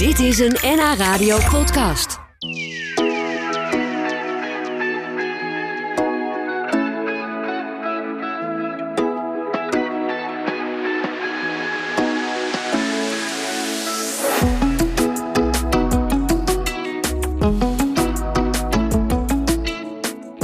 Dit 0.00 0.18
is 0.18 0.38
een 0.38 0.56
NH 0.62 0.94
Radio 0.96 1.38
podcast. 1.50 2.18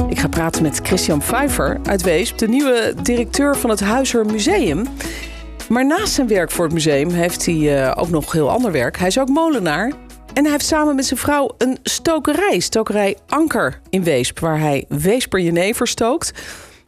Ik 0.09 0.19
ga 0.19 0.29
praten 0.29 0.63
met 0.63 0.81
Christian 0.83 1.19
Pfeiffer 1.19 1.81
uit 1.83 2.03
Weesp, 2.03 2.39
de 2.39 2.49
nieuwe 2.49 2.95
directeur 3.03 3.57
van 3.57 3.71
het 3.71 3.81
Huizer 3.81 4.27
Museum. 4.27 4.87
Maar 5.69 5.87
naast 5.87 6.13
zijn 6.13 6.29
werk 6.29 6.51
voor 6.51 6.65
het 6.65 6.75
museum 6.75 7.11
heeft 7.11 7.47
hij 7.47 7.85
eh, 7.85 7.93
ook 8.03 8.09
nog 8.09 8.33
heel 8.33 8.51
ander 8.51 8.73
werk. 8.73 8.99
Hij 8.99 9.07
is 9.07 9.19
ook 9.19 9.29
molenaar. 9.29 9.93
En 10.35 10.43
hij 10.43 10.53
heeft 10.53 10.67
samen 10.67 10.95
met 10.95 11.05
zijn 11.07 11.21
vrouw 11.21 11.55
een 11.59 11.79
stokerij, 11.83 12.59
stokerij 12.59 13.17
Anker 13.27 13.81
in 13.91 14.05
Weesp, 14.05 14.39
waar 14.39 14.61
hij 14.61 14.85
Weesper 14.89 15.41
jenever 15.41 15.87
stookt. 15.87 16.33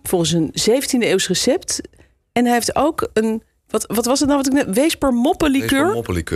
Volgens 0.02 0.32
een 0.32 0.52
17e 0.70 0.98
eeuws 0.98 1.28
recept. 1.28 1.80
En 2.32 2.44
hij 2.44 2.54
heeft 2.54 2.76
ook 2.76 3.08
een, 3.12 3.42
wat, 3.68 3.86
wat 3.86 4.06
was 4.06 4.18
het 4.18 4.28
nou 4.28 4.42
wat 4.42 4.52
ik 4.52 4.66
net, 4.66 4.74
Weesper 4.74 5.12
moppenlikeur. 5.12 5.86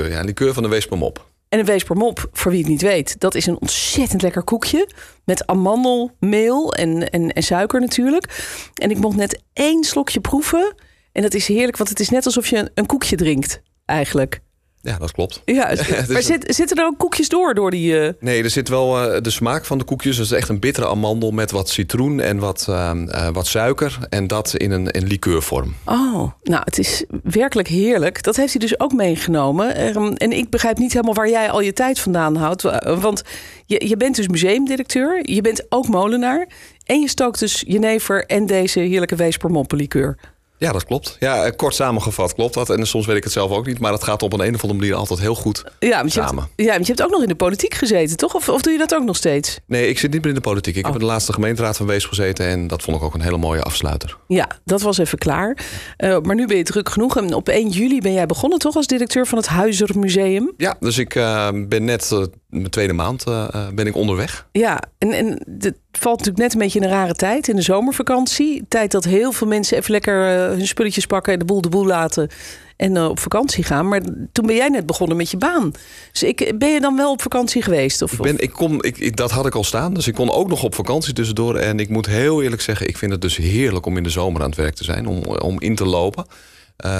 Ja. 0.08 0.22
Likeur 0.22 0.52
van 0.54 0.62
de 0.62 0.68
Weespermop. 0.68 1.30
En 1.48 1.58
een 1.58 1.64
weespermop, 1.64 2.28
voor 2.32 2.50
wie 2.50 2.60
het 2.60 2.68
niet 2.68 2.82
weet, 2.82 3.20
dat 3.20 3.34
is 3.34 3.46
een 3.46 3.60
ontzettend 3.60 4.22
lekker 4.22 4.42
koekje. 4.42 4.88
Met 5.24 5.46
amandelmeel 5.46 6.74
en, 6.74 7.10
en, 7.10 7.32
en 7.32 7.42
suiker 7.42 7.80
natuurlijk. 7.80 8.42
En 8.74 8.90
ik 8.90 8.98
mocht 8.98 9.16
net 9.16 9.42
één 9.52 9.84
slokje 9.84 10.20
proeven. 10.20 10.74
En 11.12 11.22
dat 11.22 11.34
is 11.34 11.46
heerlijk, 11.48 11.76
want 11.76 11.88
het 11.90 12.00
is 12.00 12.08
net 12.08 12.26
alsof 12.26 12.46
je 12.46 12.56
een, 12.56 12.70
een 12.74 12.86
koekje 12.86 13.16
drinkt, 13.16 13.62
eigenlijk. 13.84 14.40
Ja, 14.84 14.98
dat 14.98 15.12
klopt. 15.12 15.42
Ja, 15.44 15.68
het 15.68 15.78
is 15.80 15.88
maar 15.88 16.16
een- 16.16 16.22
zit, 16.22 16.54
zitten 16.54 16.76
er 16.76 16.84
ook 16.84 16.98
koekjes 16.98 17.28
door, 17.28 17.54
door 17.54 17.70
die... 17.70 17.98
eh, 18.00 18.12
Nee, 18.20 18.42
er 18.42 18.50
zit 18.50 18.68
wel 18.68 19.10
eh, 19.12 19.20
de 19.22 19.30
smaak 19.30 19.64
van 19.64 19.78
de 19.78 19.84
koekjes. 19.84 20.16
Dus 20.16 20.30
echt 20.32 20.48
een 20.48 20.60
bittere 20.60 20.86
amandel 20.88 21.30
met 21.30 21.50
wat 21.50 21.68
citroen 21.68 22.20
en 22.20 22.38
wat, 22.38 22.66
ehm, 22.68 23.08
eh, 23.08 23.28
wat 23.32 23.46
suiker. 23.46 23.98
En 24.08 24.26
dat 24.26 24.54
in 24.56 24.70
een 24.70 24.86
in 24.86 25.06
likeurvorm. 25.06 25.74
Oh, 25.84 26.30
nou, 26.42 26.62
het 26.64 26.78
is 26.78 27.04
werkelijk 27.22 27.68
heerlijk. 27.68 28.22
Dat 28.22 28.36
heeft 28.36 28.50
hij 28.52 28.60
dus 28.60 28.80
ook 28.80 28.92
meegenomen. 28.92 29.74
Ehm, 29.74 30.12
en 30.12 30.32
ik 30.32 30.50
begrijp 30.50 30.78
niet 30.78 30.92
helemaal 30.92 31.14
waar 31.14 31.28
jij 31.30 31.50
al 31.50 31.60
je 31.60 31.72
tijd 31.72 31.98
vandaan 31.98 32.36
houdt. 32.36 32.62
Wa- 32.62 32.96
Want 33.00 33.22
je, 33.66 33.88
je 33.88 33.96
bent 33.96 34.16
dus 34.16 34.28
museumdirecteur. 34.28 35.30
Je 35.30 35.40
bent 35.40 35.66
ook 35.68 35.88
molenaar. 35.88 36.46
En 36.84 37.00
je 37.00 37.08
stookt 37.08 37.38
dus 37.38 37.64
jenever 37.66 38.24
en 38.26 38.46
deze 38.46 38.80
heerlijke 38.80 39.16
weespermoppenlikeur. 39.16 40.18
Ja, 40.62 40.72
dat 40.72 40.84
klopt. 40.84 41.16
Ja, 41.20 41.44
eh, 41.44 41.56
kort 41.56 41.74
samengevat 41.74 42.34
klopt 42.34 42.54
dat. 42.54 42.70
En 42.70 42.86
soms 42.86 43.06
weet 43.06 43.16
ik 43.16 43.24
het 43.24 43.32
zelf 43.32 43.50
ook 43.50 43.66
niet. 43.66 43.78
Maar 43.78 43.92
het 43.92 44.04
gaat 44.04 44.22
op 44.22 44.32
een, 44.32 44.40
een 44.40 44.54
of 44.54 44.62
andere 44.62 44.80
manier 44.80 44.94
altijd 44.94 45.20
heel 45.20 45.34
goed 45.34 45.62
Ja, 45.78 45.88
je, 45.88 45.94
hebt, 45.94 46.12
samen. 46.12 46.48
ja, 46.56 46.72
want 46.72 46.86
je 46.86 46.92
hebt 46.92 47.02
ook 47.04 47.10
nog 47.10 47.22
in 47.22 47.28
de 47.28 47.34
politiek 47.34 47.74
gezeten, 47.74 48.16
toch? 48.16 48.34
Of, 48.34 48.48
of 48.48 48.62
doe 48.62 48.72
je 48.72 48.78
dat 48.78 48.94
ook 48.94 49.04
nog 49.04 49.16
steeds? 49.16 49.58
Nee, 49.66 49.88
ik 49.88 49.98
zit 49.98 50.10
niet 50.12 50.20
meer 50.20 50.28
in 50.28 50.34
de 50.36 50.40
politiek. 50.40 50.76
Ik 50.76 50.84
Oh. 50.86 50.92
heb 50.92 51.00
in 51.00 51.06
de 51.06 51.12
laatste 51.12 51.32
gemeenteraad 51.32 51.76
van 51.76 51.86
Wees 51.86 52.04
gezeten. 52.04 52.46
En 52.46 52.66
dat 52.66 52.82
vond 52.82 52.96
ik 52.96 53.02
ook 53.02 53.14
een 53.14 53.20
hele 53.20 53.36
mooie 53.38 53.62
afsluiter. 53.62 54.16
Ja, 54.28 54.48
dat 54.64 54.80
was 54.82 54.98
even 54.98 55.18
klaar. 55.18 55.56
Eh, 55.96 56.18
maar 56.20 56.34
nu 56.34 56.46
ben 56.46 56.56
je 56.56 56.62
druk 56.62 56.88
genoeg. 56.88 57.16
En 57.16 57.34
op 57.34 57.48
1 57.48 57.68
juli 57.68 58.00
ben 58.00 58.12
jij 58.12 58.26
begonnen, 58.26 58.58
toch? 58.58 58.76
Als 58.76 58.86
directeur 58.86 59.26
van 59.26 59.38
het 59.38 59.46
Huizer 59.46 59.98
Museum. 59.98 60.52
Ja, 60.56 60.76
dus 60.80 60.98
ik 60.98 61.14
eh, 61.14 61.48
ben 61.68 61.84
net 61.84 62.10
mijn 62.52 62.70
tweede 62.70 62.92
maand 62.92 63.24
eh, 63.24 63.48
eh, 63.52 63.68
ben 63.74 63.86
ik 63.86 63.94
onderweg. 63.94 64.46
Ja, 64.52 64.82
en, 64.98 65.10
en 65.12 65.26
het 65.58 65.74
valt 65.92 66.18
natuurlijk 66.18 66.38
net 66.44 66.52
een 66.52 66.58
beetje 66.58 66.78
in 66.78 66.84
een 66.84 66.90
rare 66.90 67.14
tijd. 67.14 67.48
In 67.48 67.56
de 67.56 67.62
zomervakantie. 67.62 68.64
Tijd 68.68 68.90
dat 68.90 69.04
heel 69.04 69.32
veel 69.32 69.46
mensen 69.46 69.76
even 69.76 69.90
lekker 69.90 70.26
eh, 70.28 70.46
hun 70.56 70.66
spulletjes 70.66 71.06
pakken... 71.06 71.32
en 71.32 71.38
de 71.38 71.44
boel 71.44 71.60
de 71.60 71.68
boel 71.68 71.86
laten 71.86 72.30
en 72.76 72.98
op 73.04 73.18
vakantie 73.18 73.64
gaan. 73.64 73.88
Maar 73.88 74.00
toen 74.32 74.46
ben 74.46 74.56
jij 74.56 74.68
net 74.68 74.86
begonnen 74.86 75.16
met 75.16 75.30
je 75.30 75.36
baan. 75.36 75.72
Dus 76.12 76.22
ik, 76.22 76.52
ben 76.58 76.68
je 76.68 76.80
dan 76.80 76.96
wel 76.96 77.10
op 77.10 77.22
vakantie 77.22 77.62
geweest? 77.62 78.02
Of, 78.02 78.12
Ik 78.12 78.18
ben, 78.22 78.38
ik 78.38 78.50
kon, 78.52 78.82
ik, 78.82 78.98
ik- 78.98 79.16
dat 79.16 79.30
had 79.30 79.46
ik 79.46 79.54
al 79.54 79.64
staan. 79.64 79.94
Dus 79.94 80.06
ik 80.06 80.14
kon 80.14 80.30
ook 80.30 80.48
nog 80.48 80.62
op 80.64 80.74
vakantie 80.74 81.12
tussendoor. 81.12 81.56
En 81.56 81.78
ik 81.78 81.88
moet 81.88 82.06
heel 82.06 82.42
eerlijk 82.42 82.62
zeggen, 82.62 82.88
ik 82.88 82.96
vind 82.98 83.12
het 83.12 83.20
dus 83.20 83.36
heerlijk 83.36 83.86
om 83.86 83.96
in 83.96 84.02
de 84.02 84.10
zomer 84.10 84.42
aan 84.42 84.48
het 84.48 84.58
werk 84.58 84.74
te 84.74 84.84
zijn. 84.84 85.06
Om, 85.06 85.24
om 85.24 85.60
in 85.60 85.74
te 85.74 85.84
lopen. 85.84 86.26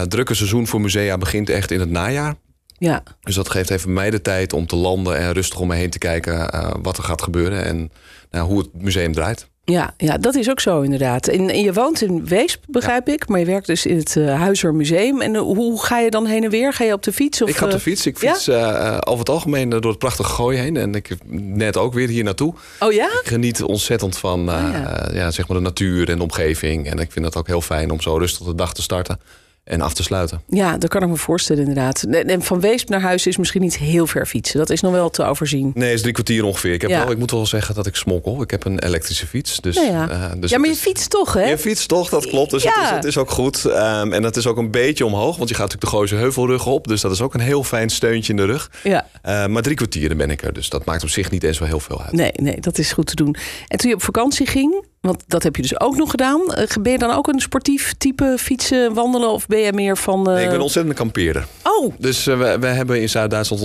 Drukke 0.09 0.35
seizoen 0.35 0.67
voor 0.67 0.81
musea 0.81 1.19
begint 1.19 1.51
echt 1.51 1.71
in 1.71 1.81
het 1.81 1.91
najaar. 1.91 2.35
Ja, 2.83 3.03
Dus 3.21 3.35
dat 3.35 3.51
geeft 3.51 3.71
even 3.71 3.93
mij 3.93 4.11
de 4.11 4.23
tijd 4.23 4.53
om 4.53 4.67
te 4.67 4.77
landen 4.77 5.19
en 5.19 5.33
rustig 5.33 5.61
om 5.61 5.69
me 5.69 5.75
heen 5.75 5.91
te 5.91 5.99
kijken 5.99 6.51
eh, 6.51 6.71
wat 6.83 6.97
er 6.97 7.05
gaat 7.05 7.23
gebeuren 7.23 7.65
en 7.65 7.93
nou, 8.31 8.47
hoe 8.47 8.59
het 8.59 8.69
museum 8.83 9.13
draait. 9.13 9.51
Ja, 9.65 9.95
ja, 9.97 10.19
dat 10.19 10.35
is 10.35 10.51
ook 10.51 10.61
zo 10.61 10.81
inderdaad. 10.81 11.29
En, 11.29 11.51
en 11.51 11.61
je 11.61 11.73
woont 11.73 12.03
in 12.03 12.27
Weesp, 12.27 12.63
begrijp 12.67 13.09
ik. 13.09 13.29
Maar 13.29 13.39
je 13.39 13.45
werkt 13.45 13.67
dus 13.67 13.87
in 13.87 13.97
het 13.97 14.15
uh, 14.15 14.41
Huizer 14.41 14.75
Museum. 14.75 15.21
En 15.21 15.35
uh, 15.35 15.41
hoe 15.41 15.85
ga 15.85 15.99
je 15.99 16.11
dan 16.11 16.27
heen 16.27 16.45
en 16.45 16.51
weer? 16.51 16.73
Ga 16.73 16.85
je 16.85 16.93
op 16.93 17.03
de 17.03 17.13
fiets? 17.13 17.43
Of, 17.43 17.49
ik 17.49 17.57
ga 17.57 17.65
op 17.65 17.71
de 17.71 17.77
eh, 17.77 17.83
fiets. 17.83 18.07
Ik 18.07 18.19
fiets 18.19 18.49
eh, 18.49 18.99
over 19.01 19.19
het 19.19 19.29
algemeen 19.29 19.73
eh, 19.73 19.81
door 19.81 19.91
het 19.91 19.99
prachtige 19.99 20.29
gooi 20.29 20.59
heen. 20.59 20.77
En 20.77 20.95
ik 20.95 21.17
net 21.31 21.77
ook 21.77 21.93
weer 21.95 22.09
hier 22.09 22.25
naartoe. 22.25 22.55
Oh 22.81 22.93
ja? 22.93 23.07
Ik 23.07 23.29
geniet 23.29 23.63
ontzettend 23.63 24.19
van 24.19 24.51
eh, 24.51 24.55
Oh 24.55 24.73
ja. 24.73 25.09
ja, 25.13 25.31
zeg 25.31 25.49
maar 25.49 25.57
de 25.57 25.63
natuur 25.63 26.09
en 26.09 26.17
de 26.17 26.23
omgeving. 26.23 26.91
En 26.91 26.99
ik 26.99 27.13
vind 27.13 27.25
het 27.25 27.37
ook 27.37 27.47
heel 27.47 27.61
fijn 27.61 27.91
om 27.91 28.01
zo 28.01 28.17
rustig 28.17 28.47
de 28.47 28.55
dag 28.55 28.75
te 28.75 28.83
starten 28.83 29.21
en 29.65 29.81
af 29.81 29.95
te 29.95 30.03
sluiten. 30.03 30.43
Ja, 30.49 30.77
dat 30.79 30.91
kan 30.91 31.03
ik 31.03 31.09
me 31.09 31.17
voorstellen 31.17 31.63
inderdaad. 31.67 32.03
En 32.03 32.43
van 32.43 32.61
Weesp 32.61 32.89
naar 32.89 33.01
huis 33.01 33.27
is 33.27 33.37
misschien 33.37 33.61
niet 33.61 33.79
heel 33.79 34.07
ver 34.07 34.27
fietsen. 34.27 34.59
Dat 34.59 34.71
is 34.71 34.81
nog 34.81 34.93
wel 34.93 35.11
te 35.11 35.25
overzien. 35.25 35.71
Nee, 35.75 35.93
is 35.93 36.01
drie 36.01 36.13
kwartier 36.13 36.45
ongeveer. 36.45 36.73
Ik, 36.73 36.81
heb 36.81 36.91
Ja. 36.91 37.03
wel, 37.03 37.11
ik 37.11 37.19
moet 37.19 37.31
wel 37.31 37.47
zeggen 37.47 37.75
dat 37.75 37.87
ik 37.87 37.95
smokkel. 37.97 38.43
Ik 38.43 38.51
heb 38.51 38.65
een 38.65 38.79
elektrische 38.79 39.27
fiets. 39.27 39.61
Dus, 39.61 39.77
Ja, 39.77 39.83
ja. 39.83 40.09
eh, 40.09 40.31
dus 40.41 40.51
ja, 40.51 40.59
maar 40.59 40.69
je 40.69 40.75
fietst 40.75 41.11
toch, 41.11 41.33
hè? 41.35 41.45
Je 41.45 41.59
fietst 41.59 41.89
toch, 41.89 42.09
dat 42.09 42.27
klopt. 42.27 42.51
Dus 42.51 42.63
het, 42.65 42.73
is, 42.83 42.91
het 42.91 43.05
is 43.05 43.17
ook 43.17 43.31
goed. 43.31 43.65
Ehm, 43.65 44.13
en 44.13 44.23
het 44.23 44.37
is 44.37 44.47
ook 44.47 44.57
een 44.57 44.71
beetje 44.71 45.07
omhoog, 45.07 45.37
want 45.37 45.49
je 45.49 45.55
gaat 45.55 45.65
natuurlijk 45.65 45.91
de 45.93 45.97
Gooise 45.97 46.15
Heuvelrug 46.15 46.67
op. 46.67 46.89
Dus 46.89 47.01
dat 47.01 47.13
is 47.13 47.21
ook 47.21 47.35
een 47.35 47.41
heel 47.41 47.65
fijn 47.65 47.91
steuntje 47.91 48.31
in 48.33 48.37
de 48.39 48.45
rug. 48.45 48.71
Ja. 48.83 49.07
Eh, 49.23 49.47
maar 49.47 49.63
drie 49.63 49.77
kwartieren 49.77 50.17
ben 50.17 50.31
ik 50.31 50.43
er, 50.43 50.53
dus 50.53 50.69
dat 50.69 50.85
maakt 50.85 51.03
op 51.03 51.09
zich 51.09 51.31
niet 51.31 51.43
eens 51.43 51.57
zo 51.57 51.65
heel 51.65 51.81
veel 51.81 52.03
uit. 52.03 52.13
Nee, 52.13 52.33
nee, 52.35 52.61
dat 52.61 52.79
is 52.79 52.93
goed 52.93 53.07
te 53.07 53.15
doen. 53.15 53.37
En 53.69 53.79
toen 53.79 53.89
je 53.91 53.97
op 53.97 54.03
vakantie 54.03 54.47
ging, 54.47 54.85
want 55.03 55.23
dat 55.27 55.43
heb 55.43 55.57
je 55.57 55.63
dus 55.63 55.81
ook 55.81 55.97
nog 55.97 56.11
gedaan. 56.11 56.41
eh, 56.55 56.67
Ben 56.81 56.93
je 56.93 56.99
dan 56.99 57.11
ook 57.11 57.29
een 57.29 57.41
sportief 57.41 57.95
type 57.99 58.35
fietsen, 58.39 58.95
wandelen? 58.95 59.29
Of 59.31 59.47
ben 59.47 59.59
je 59.59 59.73
meer 59.73 59.97
van... 59.97 60.29
eh, 60.29 60.35
Nee, 60.35 60.45
ik 60.45 60.51
ben 60.51 60.61
ontzettend 60.61 60.95
een 60.99 61.05
kampeerder. 61.05 61.47
Oh, 61.63 61.93
Dus 61.99 62.27
eh, 62.27 62.39
we, 62.39 62.57
we 62.61 62.67
hebben 62.67 63.01
in 63.01 63.09
Zuid-Duitsland 63.09 63.63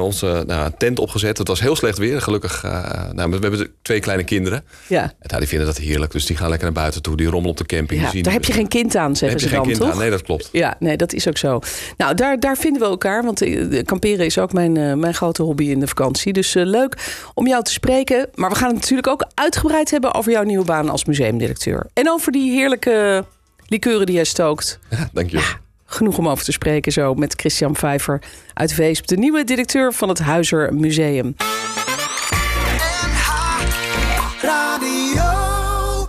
onze, 0.00 0.28
eh, 0.28 0.40
nou, 0.46 0.70
tent 0.78 0.98
opgezet. 0.98 1.38
Het 1.38 1.48
was 1.48 1.60
heel 1.60 1.76
slecht 1.76 1.98
weer, 1.98 2.20
gelukkig. 2.22 2.64
eh, 2.64 3.10
nou, 3.12 3.30
we 3.30 3.38
hebben 3.40 3.68
twee 3.82 4.00
kleine 4.00 4.24
kinderen. 4.24 4.64
ja. 4.86 5.02
En 5.02 5.12
nou, 5.26 5.38
die 5.38 5.48
vinden 5.48 5.66
dat 5.66 5.76
heerlijk, 5.76 6.12
dus 6.12 6.26
die 6.26 6.36
gaan 6.36 6.48
lekker 6.48 6.66
naar 6.66 6.80
buiten 6.80 7.02
toe. 7.02 7.16
Die 7.16 7.26
rommelen 7.26 7.50
op 7.50 7.56
de 7.56 7.66
camping. 7.76 8.00
ja 8.12 8.22
daar 8.22 8.32
heb 8.32 8.44
je 8.44 8.52
geen 8.52 8.68
kind 8.68 8.96
aan, 8.96 9.16
zeggen 9.16 9.28
heb 9.28 9.38
je 9.38 9.44
ze 9.44 9.48
geen 9.48 9.58
dan, 9.58 9.66
kind 9.66 9.80
toch? 9.80 9.90
aan. 9.92 9.98
Nee, 9.98 10.10
dat 10.10 10.22
klopt. 10.22 10.48
Ja, 10.52 10.76
nee, 10.78 10.96
dat 10.96 11.12
is 11.12 11.28
ook 11.28 11.36
zo. 11.38 11.60
Nou, 11.96 12.14
daar, 12.14 12.40
daar 12.40 12.56
vinden 12.56 12.82
we 12.82 12.88
elkaar. 12.88 13.24
Want 13.24 13.42
eh, 13.42 13.82
kamperen 13.84 14.26
is 14.26 14.38
ook 14.38 14.52
mijn, 14.52 14.76
eh, 14.76 14.92
mijn 14.94 15.14
grote 15.14 15.42
hobby 15.42 15.64
in 15.64 15.80
de 15.80 15.86
vakantie. 15.86 16.32
Dus 16.32 16.54
eh, 16.54 16.64
leuk 16.64 16.96
om 17.34 17.46
jou 17.46 17.62
te 17.64 17.72
spreken. 17.72 18.28
Maar 18.34 18.50
we 18.50 18.56
gaan 18.56 18.68
het 18.70 18.76
natuurlijk 18.80 19.08
ook 19.08 19.24
uitgebreid 19.34 19.90
hebben 19.90 20.14
over 20.14 20.32
jouw 20.32 20.42
nieuwe 20.42 20.64
baan 20.64 20.70
als 20.80 21.04
museumdirecteur. 21.04 21.86
En 21.92 22.10
over 22.10 22.32
die 22.32 22.52
heerlijke 22.52 23.24
likeuren 23.66 24.06
die 24.06 24.14
jij 24.14 24.24
stookt. 24.24 24.78
Ja, 24.90 25.08
dank 25.12 25.30
je. 25.30 25.54
Genoeg 25.84 26.18
om 26.18 26.28
over 26.28 26.44
te 26.44 26.52
spreken 26.52 26.92
zo 26.92 27.14
met 27.14 27.34
Christian 27.36 27.76
Vijver 27.76 28.22
uit 28.54 28.74
Weesp. 28.74 29.06
De 29.06 29.16
nieuwe 29.16 29.44
directeur 29.44 29.92
van 29.92 30.08
het 30.08 30.18
Huizer 30.18 30.74
Museum. 30.74 31.34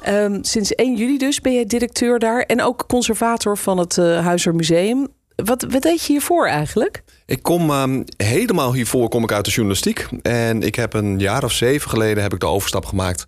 Ehm, 0.03 0.38
sinds 0.41 0.75
1 0.75 0.95
juli 0.95 1.18
dus 1.18 1.41
ben 1.41 1.53
jij 1.53 1.66
directeur 1.66 2.19
daar. 2.19 2.41
En 2.41 2.62
ook 2.62 2.84
conservator 2.88 3.57
van 3.57 3.78
het 3.78 3.97
eh 3.97 4.25
Huizer 4.25 4.56
Museum. 4.56 5.07
Wat, 5.35 5.66
wat 5.69 5.81
deed 5.81 6.01
je 6.06 6.12
hiervoor 6.12 6.47
eigenlijk? 6.47 7.03
Ik 7.25 7.44
kom 7.44 7.69
ehm, 7.69 8.03
helemaal 8.18 8.74
hiervoor 8.74 9.09
kom 9.09 9.24
ik 9.24 9.31
uit 9.31 9.45
de 9.45 9.51
journalistiek. 9.51 10.07
En 10.22 10.62
ik 10.62 10.75
heb 10.75 10.94
een 10.94 11.19
jaar 11.19 11.44
of 11.44 11.51
zeven 11.51 11.90
geleden 11.90 12.24
heb 12.24 12.34
ik 12.34 12.40
de 12.40 12.45
overstap 12.45 12.85
gemaakt 12.85 13.25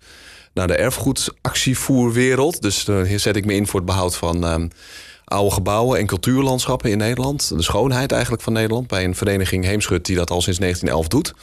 naar 0.56 0.66
de 0.66 0.76
erfgoedactievoerwereld. 0.76 2.62
Dus 2.62 2.86
hier 2.86 3.20
zet 3.20 3.36
ik 3.36 3.44
me 3.44 3.54
in 3.54 3.66
voor 3.66 3.80
het 3.80 3.88
behoud 3.88 4.16
van 4.16 4.44
ehm, 4.44 4.68
oude 5.24 5.54
gebouwen 5.54 5.98
en 5.98 6.06
cultuurlandschappen 6.06 6.90
in 6.90 6.98
Nederland. 6.98 7.48
De 7.48 7.62
schoonheid 7.62 8.12
eigenlijk 8.12 8.42
van 8.42 8.52
Nederland. 8.52 8.86
Bij 8.86 9.04
een 9.04 9.14
vereniging 9.14 9.64
Heemschut 9.64 10.04
die 10.04 10.16
dat 10.16 10.30
al 10.30 10.40
sinds 10.40 10.58
1911 10.58 11.08
doet. 11.08 11.34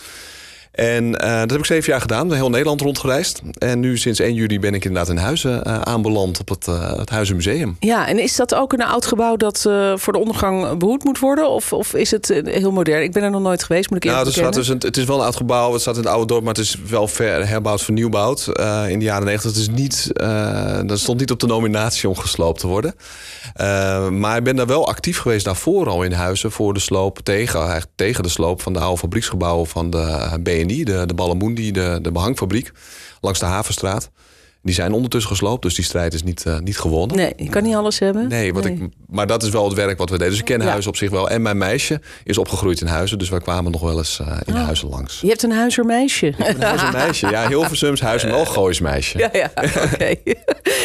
En 0.74 1.06
uh, 1.06 1.40
dat 1.40 1.50
heb 1.50 1.60
ik 1.60 1.66
zeven 1.66 1.92
jaar 1.92 2.02
gedaan, 2.02 2.34
heel 2.34 2.50
Nederland 2.50 2.82
rondgereisd. 2.82 3.42
En 3.58 3.80
nu 3.80 3.98
sinds 3.98 4.20
1 4.20 4.34
juli 4.34 4.60
ben 4.60 4.74
ik 4.74 4.86
inderdaad 4.86 5.10
in 5.10 5.18
Huizen 5.18 5.62
uh, 5.68 5.82
aanbeland 5.82 6.40
op 6.40 6.50
het, 6.50 6.68
uh, 6.68 6.98
het 6.98 7.10
Huizenmuseum. 7.10 7.76
Ja, 7.80 8.08
en 8.08 8.20
is 8.20 8.36
dat 8.36 8.56
ook 8.56 8.74
een 8.74 8.84
oud 8.84 9.06
gebouw 9.06 9.36
dat 9.36 9.62
voor 9.96 10.14
de 10.14 10.20
ondergang 10.20 10.78
behoed 10.78 11.04
moet 11.04 11.20
worden? 11.20 11.50
Of, 11.50 11.74
of 11.74 11.94
is 11.94 12.12
het 12.12 12.42
heel 12.44 12.72
modern? 12.72 13.04
Ik 13.04 13.12
ben 13.12 13.24
er 13.24 13.32
nog 13.32 13.42
nooit 13.42 13.64
geweest, 13.64 13.90
moet 13.90 13.98
ik 13.98 14.12
nou, 14.12 14.18
eerlijk 14.18 14.46
het, 14.46 14.54
dus 14.54 14.68
een, 14.68 14.78
het 14.80 14.98
is 14.98 15.04
wel 15.04 15.18
een 15.18 15.24
oud 15.24 15.36
gebouw, 15.36 15.72
het 15.72 15.82
staat 15.82 15.96
in 15.96 16.02
het 16.02 16.10
oude 16.10 16.26
dorp... 16.28 16.44
maar 16.44 16.54
het 16.54 16.64
is 16.64 16.78
wel 16.90 17.08
ver, 17.08 17.48
herbouwd, 17.48 17.82
vernieuwbouwd 17.82 18.48
in 18.88 19.00
de 19.00 19.06
jaren 19.06 19.26
90. 19.26 19.52
Het 19.52 19.60
is 19.60 19.70
niet, 19.70 20.12
dat 20.88 21.00
stond 21.00 21.20
niet 21.20 21.32
op 21.32 21.40
de 21.40 21.48
nominatie 21.48 22.10
om 22.10 22.16
gesloopt 22.16 22.60
te 22.60 22.68
worden. 22.68 22.96
Maar 24.20 24.38
ik 24.38 24.44
ben 24.44 24.56
daar 24.56 24.68
wel 24.68 24.88
actief 24.88 25.18
geweest 25.18 25.46
daarvoor 25.46 25.90
al 25.90 26.04
in 26.04 26.12
Huizen... 26.12 26.52
voor 26.52 26.74
de 26.74 26.80
sloop 26.80 27.20
tegen, 27.20 27.84
tegen 27.96 28.24
de 28.24 28.30
sloop 28.30 28.62
van 28.62 28.74
de 28.74 28.80
oude 28.80 29.00
fabrieksgebouwen 29.00 29.68
van 29.68 29.90
de 29.90 30.40
De, 30.68 31.06
de 31.06 31.14
Ballamundi, 31.14 31.72
de, 31.72 32.00
de 32.02 32.12
behangfabriek, 32.12 32.72
langs 33.22 33.40
de 33.40 33.46
Havenstraat. 33.46 34.10
Die 34.64 34.74
zijn 34.74 34.94
ondertussen 34.94 35.32
gesloopt, 35.32 35.62
dus 35.62 35.76
die 35.76 35.84
strijd 35.84 36.14
is 36.14 36.24
niet, 36.24 36.44
uh, 36.48 36.60
niet 36.60 36.78
gewonnen. 36.80 37.18
Nee, 37.18 37.34
je 37.38 37.50
kan 37.50 37.64
niet 37.64 37.76
alles 37.76 38.00
hebben. 38.00 38.28
Nee, 38.28 38.54
wat 38.54 38.66
Ik, 38.66 38.80
maar 39.08 39.28
dat 39.28 39.44
is 39.44 39.50
wel 39.50 39.64
het 39.66 39.74
werk 39.74 39.98
wat 39.98 40.10
we 40.10 40.18
deden. 40.18 40.32
Dus 40.32 40.40
ik 40.40 40.46
ken 40.46 40.62
Ja. 40.62 40.68
huizen 40.68 40.90
op 40.90 40.98
zich 40.98 41.10
wel. 41.10 41.30
En 41.30 41.42
mijn 41.42 41.58
meisje 41.58 42.02
is 42.24 42.38
opgegroeid 42.38 42.82
in 42.82 42.88
huizen, 42.88 43.18
dus 43.18 43.30
wij 43.30 43.40
kwamen 43.40 43.72
nog 43.72 43.82
wel 43.82 43.98
eens 43.98 44.20
uh, 44.22 44.38
in 44.46 44.54
Oh. 44.56 44.64
huizen 44.64 44.90
langs. 44.90 45.22
Je 45.22 45.28
hebt 45.28 45.44
een 45.44 45.52
huizermeisje. 45.52 46.28
Een 46.38 46.62
huizenmeisje, 46.62 47.28
ja, 47.30 47.48
Hilversums 47.48 48.02
huis, 48.02 48.24
maar 48.24 48.32
wel 48.32 48.46
Gooismeisje. 48.46 49.18
Ja, 49.18 49.30
ja, 49.34 49.52
oké. 49.94 50.16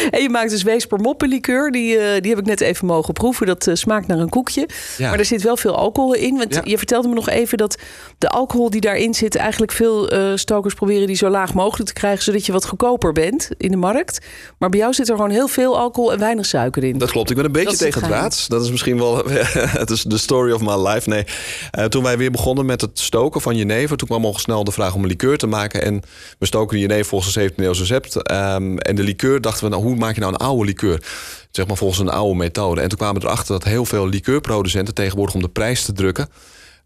en 0.09 0.21
je 0.21 0.29
maakt 0.31 0.49
dus 0.49 0.63
Weesper 0.63 0.99
moppenlikeur. 0.99 1.71
Die, 1.71 1.97
eh, 1.97 2.21
die 2.21 2.29
heb 2.31 2.39
ik 2.39 2.45
net 2.45 2.61
even 2.61 2.85
mogen 2.85 3.13
proeven. 3.13 3.45
Dat 3.47 3.67
eh, 3.67 3.75
smaakt 3.75 4.07
naar 4.07 4.17
een 4.19 4.29
koekje. 4.29 4.67
Ja. 4.97 5.09
Maar 5.09 5.19
er 5.19 5.25
zit 5.25 5.41
wel 5.41 5.57
veel 5.57 5.75
alcohol 5.75 6.13
in. 6.13 6.37
Want 6.37 6.53
Ja. 6.53 6.61
je 6.63 6.77
vertelde 6.77 7.07
me 7.07 7.13
nog 7.13 7.29
even 7.29 7.57
dat 7.57 7.77
de 8.17 8.29
alcohol 8.29 8.69
die 8.69 8.81
daarin 8.81 9.13
zit... 9.13 9.35
eigenlijk 9.35 9.71
veel 9.71 10.09
eh, 10.09 10.31
stokers 10.35 10.73
proberen 10.73 11.07
die 11.07 11.15
zo 11.15 11.29
laag 11.29 11.53
mogelijk 11.53 11.87
te 11.87 11.93
krijgen... 11.93 12.23
zodat 12.23 12.45
je 12.45 12.51
wat 12.51 12.65
goedkoper 12.65 13.11
bent 13.13 13.49
in 13.69 13.79
de 13.81 13.87
markt. 13.87 14.19
Maar 14.57 14.69
bij 14.69 14.79
jou 14.79 14.93
zit 14.93 15.09
er 15.09 15.15
gewoon 15.15 15.29
heel 15.31 15.47
veel 15.47 15.77
alcohol 15.77 16.11
en 16.11 16.19
weinig 16.19 16.45
suiker 16.45 16.83
in. 16.83 16.97
Dat 16.97 17.11
klopt. 17.11 17.29
Ik 17.29 17.35
ben 17.35 17.45
een 17.45 17.51
beetje 17.51 17.69
Dat 17.69 17.79
tegen 17.79 18.01
het 18.01 18.11
raads. 18.11 18.47
Dat 18.47 18.63
is 18.63 18.71
misschien 18.71 18.97
wel 18.97 19.23
het 19.81 19.89
is 19.89 20.03
de 20.03 20.17
story 20.17 20.51
of 20.51 20.61
my 20.61 20.87
life. 20.87 21.09
Nee, 21.09 21.25
Eh, 21.71 21.85
toen 21.85 22.03
wij 22.03 22.17
weer 22.17 22.31
begonnen 22.31 22.65
met 22.65 22.81
het 22.81 22.99
stoken 22.99 23.41
van 23.41 23.55
jenever... 23.55 23.97
toen 23.97 24.07
kwam 24.07 24.25
al 24.25 24.37
snel 24.37 24.63
de 24.63 24.71
vraag 24.71 24.93
om 24.93 25.01
een 25.01 25.07
liqueur 25.07 25.37
te 25.37 25.47
maken. 25.47 25.81
En 25.81 26.01
we 26.39 26.45
stoken 26.45 26.75
de 26.75 26.81
jenever 26.81 27.05
volgens 27.05 27.35
een 27.35 27.49
17e 27.51 27.55
eeuws 27.55 27.79
recept. 27.79 28.23
Ehm, 28.23 28.77
en 28.77 28.95
de 28.95 29.03
liqueur 29.03 29.41
dachten 29.41 29.63
we, 29.63 29.69
nou, 29.69 29.83
hoe 29.83 29.95
maak 29.95 30.13
je 30.13 30.19
nou 30.21 30.33
een 30.33 30.39
oude 30.39 30.65
liqueur? 30.65 31.03
Zeg 31.51 31.67
maar 31.67 31.77
volgens 31.77 31.99
een 31.99 32.09
oude 32.09 32.35
methode. 32.37 32.81
En 32.81 32.89
toen 32.89 32.97
kwamen 32.97 33.21
we 33.21 33.27
erachter 33.27 33.53
dat 33.53 33.63
heel 33.63 33.85
veel 33.85 34.07
liqueurproducenten... 34.07 34.93
tegenwoordig 34.93 35.35
om 35.35 35.41
de 35.41 35.49
prijs 35.49 35.85
te 35.85 35.93
drukken... 35.93 36.27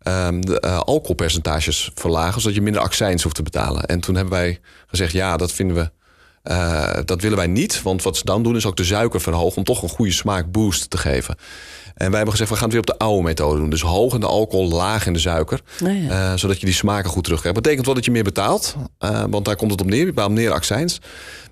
ehm, 0.01 0.41
de 0.41 0.59
eh, 0.59 0.79
alcoholpercentages 0.79 1.91
verlagen... 1.95 2.41
zodat 2.41 2.55
je 2.55 2.61
minder 2.61 2.81
accijns 2.81 3.23
hoeft 3.23 3.35
te 3.35 3.43
betalen. 3.43 3.85
En 3.85 3.99
toen 3.99 4.15
hebben 4.15 4.33
wij 4.33 4.59
gezegd, 4.87 5.11
ja, 5.11 5.37
dat 5.37 5.51
vinden 5.51 5.75
we... 5.75 5.91
eh, 6.43 6.89
dat 7.05 7.21
willen 7.21 7.37
wij 7.37 7.47
niet, 7.47 7.81
want 7.81 8.03
wat 8.03 8.17
ze 8.17 8.25
dan 8.25 8.43
doen 8.43 8.55
is 8.55 8.65
ook 8.65 8.77
de 8.77 8.83
suiker 8.83 9.21
verhogen 9.21 9.57
om 9.57 9.63
toch 9.63 9.83
een 9.83 9.89
goede 9.89 10.11
smaakboost 10.11 10.89
te 10.89 10.97
geven. 10.97 11.35
En 11.93 12.07
wij 12.07 12.15
hebben 12.15 12.31
gezegd, 12.31 12.49
we 12.49 12.55
gaan 12.55 12.63
het 12.63 12.73
weer 12.73 12.81
op 12.81 12.99
de 12.99 13.05
oude 13.05 13.23
methode 13.23 13.59
doen. 13.59 13.69
Dus 13.69 13.81
hoog 13.81 14.13
in 14.13 14.19
de 14.19 14.25
alcohol, 14.25 14.69
laag 14.69 15.05
in 15.05 15.13
de 15.13 15.19
suiker. 15.19 15.61
Ja. 15.77 15.87
eh, 15.87 16.37
zodat 16.37 16.59
je 16.59 16.65
die 16.65 16.75
smaken 16.75 17.09
goed 17.09 17.23
terugkrijgt. 17.23 17.61
Betekent 17.61 17.85
wel 17.85 17.95
dat 17.95 18.05
je 18.05 18.11
meer 18.11 18.23
betaalt, 18.23 18.75
eh, 18.97 19.23
want 19.29 19.45
daar 19.45 19.55
komt 19.55 19.71
het 19.71 19.81
op 19.81 19.87
neer. 19.87 20.05
Je 20.05 20.29
meer 20.29 20.51
accijns. 20.51 20.99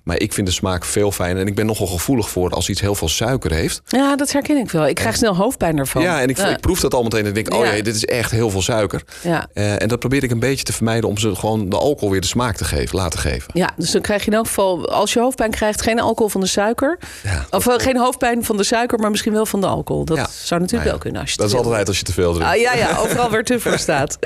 Maar 0.04 0.18
ik 0.18 0.32
vind 0.32 0.46
de 0.46 0.52
smaak 0.52 0.84
veel 0.84 1.12
fijner. 1.12 1.40
En 1.42 1.46
ik 1.46 1.54
ben 1.54 1.66
nogal 1.66 1.86
gevoelig 1.86 2.30
voor 2.30 2.50
als 2.50 2.68
iets 2.68 2.80
heel 2.80 2.94
veel 2.94 3.08
suiker 3.08 3.52
heeft. 3.52 3.82
Ja, 3.86 4.16
dat 4.16 4.32
herken 4.32 4.56
ik 4.56 4.70
wel. 4.70 4.86
Ik 4.86 4.94
krijg 4.94 5.16
snel 5.16 5.36
hoofdpijn 5.36 5.78
ervan. 5.78 6.02
Ja, 6.02 6.20
en 6.20 6.28
ik, 6.28 6.38
ik 6.38 6.60
proef 6.60 6.80
dat 6.80 6.94
al 6.94 7.02
meteen 7.02 7.26
en 7.26 7.34
denk, 7.34 7.54
oh 7.54 7.64
Ja. 7.64 7.70
jee, 7.72 7.82
dit 7.82 7.94
is 7.94 8.04
echt 8.04 8.30
heel 8.30 8.50
veel 8.50 8.62
suiker. 8.62 9.02
Ja. 9.22 9.46
Eh, 9.52 9.82
en 9.82 9.88
dat 9.88 9.98
probeer 9.98 10.22
ik 10.22 10.30
een 10.30 10.38
beetje 10.38 10.64
te 10.64 10.72
vermijden 10.72 11.08
om 11.08 11.18
ze 11.18 11.34
gewoon 11.34 11.68
de 11.68 11.76
alcohol 11.76 12.10
weer 12.10 12.20
de 12.20 12.26
smaak 12.26 12.56
te 12.56 12.64
geven, 12.64 12.96
laten 12.98 13.18
geven. 13.18 13.50
Ja, 13.52 13.70
dus 13.76 13.90
dan 13.90 14.00
krijg 14.02 14.24
je 14.24 14.30
in 14.30 14.36
elk 14.36 14.46
geval, 14.46 14.88
als 14.88 15.12
je 15.12 15.20
hoofdpijn 15.20 15.50
krijgt, 15.50 15.82
geen 15.82 16.00
alcohol 16.00 16.28
van 16.28 16.40
de 16.40 16.46
suiker. 16.46 16.98
Ja, 17.22 17.46
Of 17.50 17.64
wel 17.64 17.78
geen 17.78 17.96
hoofdpijn 17.96 18.44
van 18.44 18.56
de 18.56 18.64
suiker, 18.64 18.98
maar 18.98 19.10
misschien 19.10 19.32
wel 19.32 19.46
van 19.46 19.60
de 19.60 19.66
alcohol. 19.66 20.04
Dat 20.04 20.16
zou 20.18 20.60
natuurlijk 20.60 20.70
Nou 20.72 20.84
wel 20.84 20.98
kunnen 20.98 21.20
als 21.20 21.30
je 21.30 21.36
Dat 21.36 21.46
is 21.48 21.54
altijd 21.54 21.88
als 21.88 21.98
je 21.98 22.04
te 22.04 22.12
veel 22.12 22.32
drinkt. 22.32 22.52
Ah, 22.52 22.60
ja, 22.60 22.74
ja, 22.74 22.96
overal 22.96 23.30
waar 23.30 23.42
te 23.42 23.60
voor 23.60 23.78
staat. 23.78 24.18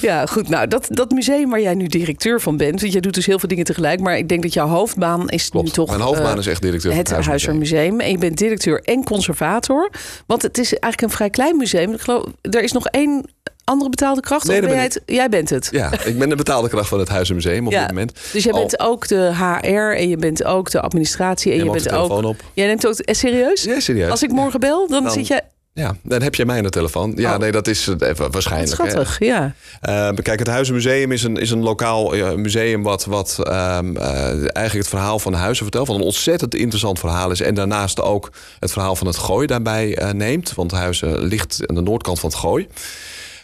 Ja, 0.00 0.26
goed. 0.26 0.48
Nou, 0.48 0.68
dat, 0.68 0.86
dat 0.90 1.10
museum 1.10 1.50
waar 1.50 1.60
jij 1.60 1.74
nu 1.74 1.86
directeur 1.86 2.40
van 2.40 2.56
bent, 2.56 2.80
want 2.80 2.92
jij 2.92 3.00
doet 3.00 3.14
dus 3.14 3.26
heel 3.26 3.38
veel 3.38 3.48
dingen 3.48 3.64
tegelijk, 3.64 4.00
maar 4.00 4.16
ik 4.18 4.28
denk 4.28 4.42
dat 4.42 4.52
jouw 4.52 4.66
hoofdbaan 4.68 5.19
is 5.28 5.48
Klopt. 5.48 5.66
nu 5.66 5.72
toch 5.72 5.88
Mijn 5.88 6.00
hoofdbaan 6.00 6.32
eh, 6.32 6.38
is 6.38 6.46
echt 6.46 6.62
directeur 6.62 6.90
van 6.90 7.00
het 7.00 7.10
het. 7.10 7.26
Huizermuseum. 7.26 8.00
En 8.00 8.10
je 8.10 8.18
bent 8.18 8.38
directeur 8.38 8.82
en 8.84 9.04
conservator. 9.04 9.90
Want 10.26 10.42
het 10.42 10.58
is 10.58 10.70
eigenlijk 10.72 11.02
een 11.02 11.10
vrij 11.10 11.30
klein 11.30 11.56
museum. 11.56 11.92
Ik 11.92 12.00
geloof, 12.00 12.24
er 12.40 12.62
is 12.62 12.72
nog 12.72 12.86
één 12.86 13.24
andere 13.64 13.90
betaalde 13.90 14.20
kracht. 14.20 14.46
Nee, 14.46 14.60
ben 14.60 14.80
het, 14.82 15.00
jij 15.06 15.28
bent 15.28 15.50
het. 15.50 15.68
Ja, 15.72 15.92
ik 16.04 16.18
ben 16.18 16.28
de 16.28 16.36
betaalde 16.36 16.68
kracht 16.68 16.88
van 16.88 16.98
het 16.98 17.08
Huizenmuseum 17.08 17.66
op 17.66 17.72
Ja. 17.72 17.78
dit 17.80 17.88
moment. 17.88 18.12
Dus 18.32 18.44
jij 18.44 18.52
Al- 18.52 18.58
bent 18.58 18.80
ook 18.80 19.08
de 19.08 19.32
HR 19.34 19.96
en 19.96 20.08
je 20.08 20.16
bent 20.16 20.44
ook 20.44 20.70
de 20.70 20.80
administratie. 20.80 21.52
En 21.52 21.64
je 21.64 21.70
bent 21.70 21.92
ook. 21.92 22.10
op. 22.24 22.36
Jij 22.54 22.66
neemt 22.66 22.86
ook. 22.86 22.94
eh, 22.94 23.14
serieus? 23.14 23.62
Ja, 23.62 23.80
serieus. 23.80 24.10
Als 24.10 24.22
ik 24.22 24.30
morgen 24.32 24.60
bel, 24.60 24.88
dan, 24.88 25.02
Dan- 25.02 25.12
zit 25.12 25.26
jij. 25.26 25.40
Ja, 25.72 25.96
dan 26.02 26.22
heb 26.22 26.34
jij 26.34 26.46
mij 26.46 26.56
aan 26.56 26.62
de 26.62 26.70
telefoon. 26.70 27.12
Ja, 27.16 27.32
Oh. 27.34 27.38
nee, 27.38 27.52
dat 27.52 27.66
is 27.66 27.86
even 27.98 28.30
waarschijnlijk. 28.30 28.78
hè. 28.78 28.88
Schattig, 28.90 29.18
ja. 29.18 29.54
Eh, 29.80 30.08
kijk, 30.22 30.38
het 30.38 30.48
Huizenmuseum 30.48 31.12
is 31.12 31.22
een, 31.22 31.36
is 31.36 31.50
een 31.50 31.62
lokaal 31.62 32.10
museum 32.36 32.82
wat, 32.82 33.04
wat 33.04 33.38
ehm, 33.42 33.96
eh, 33.96 34.28
eigenlijk 34.36 34.72
het 34.72 34.88
verhaal 34.88 35.18
van 35.18 35.32
de 35.32 35.38
huizen 35.38 35.62
vertelt. 35.64 35.86
Wat 35.86 35.96
een 35.96 36.02
ontzettend 36.02 36.54
interessant 36.54 36.98
verhaal 36.98 37.30
is. 37.30 37.40
En 37.40 37.54
daarnaast 37.54 38.00
ook 38.00 38.30
het 38.58 38.72
verhaal 38.72 38.96
van 38.96 39.06
het 39.06 39.16
gooi 39.16 39.46
daarbij 39.46 39.96
eh, 39.96 40.10
neemt. 40.10 40.54
Want 40.54 40.70
Huizen 40.70 41.18
ligt 41.22 41.58
aan 41.66 41.74
de 41.74 41.80
noordkant 41.82 42.20
van 42.20 42.28
het 42.30 42.38
gooi. 42.38 42.68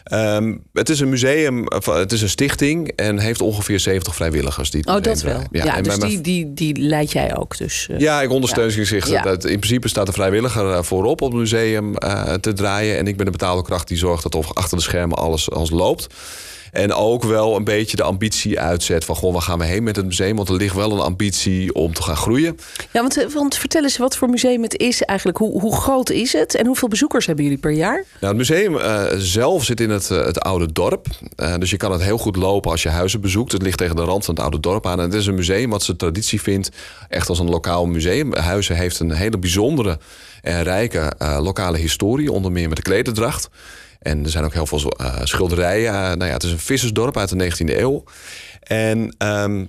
Ehm, 0.07 0.55
het 0.73 0.89
is 0.89 0.99
een 0.99 1.09
museum, 1.09 1.67
of, 1.67 1.85
het 1.85 2.11
is 2.11 2.21
een 2.21 2.29
stichting 2.29 2.91
en 2.95 3.19
heeft 3.19 3.41
ongeveer 3.41 3.79
70 3.79 4.15
vrijwilligers. 4.15 4.71
Die 4.71 4.85
Oh, 4.87 5.01
dat 5.01 5.21
wel. 5.21 5.41
Ja, 5.51 5.81
dus 5.81 5.97
die, 5.97 6.21
die, 6.21 6.53
die 6.53 6.77
leid 6.77 7.11
jij 7.11 7.37
ook. 7.37 7.57
Dus, 7.57 7.87
eh, 7.91 7.99
ja, 7.99 8.21
ik 8.21 8.29
ondersteun 8.29 8.71
zich. 8.71 9.09
Ja. 9.09 9.21
Dat, 9.21 9.45
in 9.45 9.59
principe 9.59 9.87
staat 9.87 10.05
de 10.05 10.11
vrijwilliger 10.11 10.71
eh, 10.71 10.83
voorop 10.83 11.21
op 11.21 11.31
het 11.31 11.39
museum 11.39 11.95
eh, 11.95 12.33
te 12.33 12.53
draaien. 12.53 12.97
En 12.97 13.07
ik 13.07 13.17
ben 13.17 13.25
de 13.25 13.31
betaalde 13.31 13.63
kracht 13.63 13.87
die 13.87 13.97
zorgt 13.97 14.23
dat 14.23 14.35
of 14.35 14.53
achter 14.53 14.77
de 14.77 14.83
schermen 14.83 15.17
alles, 15.17 15.51
alles 15.51 15.69
loopt. 15.69 16.07
En 16.71 16.93
ook 16.93 17.23
wel 17.23 17.55
een 17.55 17.63
beetje 17.63 17.97
de 17.97 18.03
ambitie 18.03 18.59
uitzet 18.59 19.05
van... 19.05 19.15
goh, 19.15 19.33
waar 19.33 19.41
gaan 19.41 19.59
we 19.59 19.65
heen 19.65 19.83
met 19.83 19.95
het 19.95 20.05
museum? 20.05 20.35
Want 20.35 20.49
er 20.49 20.55
ligt 20.55 20.75
wel 20.75 20.91
een 20.91 20.99
ambitie 20.99 21.73
om 21.73 21.93
te 21.93 22.03
gaan 22.03 22.15
groeien. 22.15 22.59
Ja, 22.91 23.01
want, 23.01 23.17
eh, 23.17 23.29
want 23.29 23.55
vertel 23.55 23.83
eens 23.83 23.97
wat 23.97 24.17
voor 24.17 24.29
museum 24.29 24.63
het 24.63 24.77
is 24.77 25.01
eigenlijk. 25.01 25.37
Hoe, 25.37 25.61
hoe 25.61 25.75
groot 25.75 26.09
is 26.09 26.33
het 26.33 26.55
en 26.55 26.65
hoeveel 26.65 26.87
bezoekers 26.87 27.25
hebben 27.25 27.43
jullie 27.43 27.59
per 27.59 27.71
jaar? 27.71 28.05
Nou, 28.21 28.37
het 28.37 28.37
museum 28.37 28.77
eh, 28.77 29.05
zelf 29.17 29.63
zit 29.63 29.81
in 29.81 29.89
het, 29.89 30.11
eh, 30.11 30.25
het 30.25 30.39
oude 30.39 30.71
dorp. 30.71 31.07
Dus 31.59 31.69
je 31.69 31.77
kan 31.77 31.91
het 31.91 32.01
heel 32.01 32.17
goed 32.17 32.35
lopen 32.35 32.71
als 32.71 32.83
je 32.83 32.89
huizen 32.89 33.21
bezoekt. 33.21 33.51
Het 33.51 33.61
ligt 33.61 33.77
tegen 33.77 33.95
de 33.95 34.01
rand 34.01 34.25
van 34.25 34.33
het 34.33 34.43
oude 34.43 34.59
dorp 34.59 34.85
aan. 34.85 34.99
En 34.99 35.05
het 35.05 35.13
is 35.13 35.27
een 35.27 35.35
museum 35.35 35.69
wat 35.69 35.83
zijn 35.83 35.97
traditie 35.97 36.41
vindt 36.41 36.69
echt 37.09 37.29
als 37.29 37.39
een 37.39 37.49
lokaal 37.49 37.85
museum. 37.85 38.35
Huizen 38.35 38.75
heeft 38.75 38.99
een 38.99 39.11
hele 39.11 39.37
bijzondere 39.37 39.99
en 40.41 40.63
rijke 40.63 41.11
lokale 41.39 41.77
historie. 41.77 42.31
Onder 42.31 42.51
meer 42.51 42.67
met 42.67 42.77
de 42.77 42.83
klederdracht. 42.83 43.49
En 43.99 44.23
er 44.23 44.29
zijn 44.29 44.43
ook 44.43 44.53
heel 44.53 44.65
veel 44.65 44.91
eh, 44.91 45.15
schilderijen. 45.23 45.93
Eh, 45.93 45.99
nou 45.99 46.25
ja, 46.25 46.33
het 46.33 46.43
is 46.43 46.51
een 46.51 46.59
vissersdorp 46.59 47.17
uit 47.17 47.29
de 47.29 47.51
19e 47.51 47.77
eeuw. 47.77 48.03
En 48.61 49.15
ehm, 49.17 49.65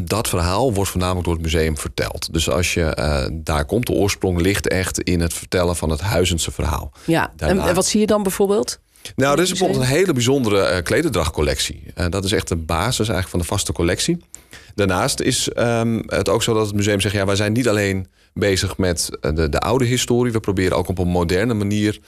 dat 0.00 0.28
verhaal 0.28 0.74
wordt 0.74 0.90
voornamelijk 0.90 1.24
door 1.24 1.34
het 1.34 1.42
museum 1.42 1.78
verteld. 1.78 2.32
Dus 2.32 2.50
als 2.50 2.74
je 2.74 2.84
eh, 2.84 3.26
daar 3.32 3.64
komt, 3.64 3.86
de 3.86 3.92
oorsprong 3.92 4.40
ligt 4.40 4.68
echt 4.68 5.00
in 5.00 5.20
het 5.20 5.34
vertellen 5.34 5.76
van 5.76 5.90
het 5.90 6.00
Huizense 6.00 6.50
verhaal. 6.50 6.92
Ja, 7.04 7.28
en, 7.28 7.32
Daarna- 7.36 7.68
en 7.68 7.74
wat 7.74 7.86
zie 7.86 8.00
je 8.00 8.06
dan 8.06 8.22
bijvoorbeeld? 8.22 8.80
Nou, 9.16 9.36
er 9.36 9.42
is 9.42 9.48
bijvoorbeeld 9.48 9.80
een 9.80 9.86
hele 9.86 10.12
bijzondere 10.12 10.82
klederdrachtcollectie. 10.82 11.82
Eh, 11.94 12.06
dat 12.08 12.24
is 12.24 12.32
echt 12.32 12.48
de 12.48 12.56
basis 12.56 13.08
eigenlijk 13.08 13.28
van 13.28 13.38
de 13.38 13.44
vaste 13.44 13.72
collectie. 13.72 14.24
Daarnaast 14.74 15.20
is 15.20 15.48
ehm, 15.48 16.02
het 16.06 16.28
ook 16.28 16.42
zo 16.42 16.54
dat 16.54 16.66
het 16.66 16.74
museum 16.74 17.00
zegt... 17.00 17.14
ja, 17.14 17.26
wij 17.26 17.36
zijn 17.36 17.52
niet 17.52 17.68
alleen 17.68 18.06
bezig 18.34 18.76
met 18.76 19.08
de, 19.20 19.48
de 19.48 19.58
oude 19.58 19.84
historie. 19.84 20.32
We 20.32 20.40
proberen 20.40 20.76
ook 20.76 20.88
op 20.88 20.98
een 20.98 21.08
moderne 21.08 21.54
manier... 21.54 21.98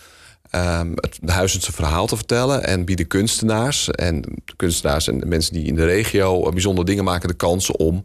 ehm, 0.54 0.92
het 0.94 1.18
Huizense 1.26 1.72
verhaal 1.72 2.06
te 2.06 2.16
vertellen. 2.16 2.64
En 2.64 2.84
bieden 2.84 3.06
kunstenaars 3.06 3.90
en 3.90 4.24
kunstenaars 4.56 5.08
en 5.08 5.28
mensen 5.28 5.52
die 5.52 5.66
in 5.66 5.74
de 5.74 5.84
regio... 5.84 6.46
eh, 6.46 6.52
bijzondere 6.52 6.86
dingen 6.86 7.04
maken 7.04 7.28
de 7.28 7.34
kans 7.34 7.70
om 7.70 8.02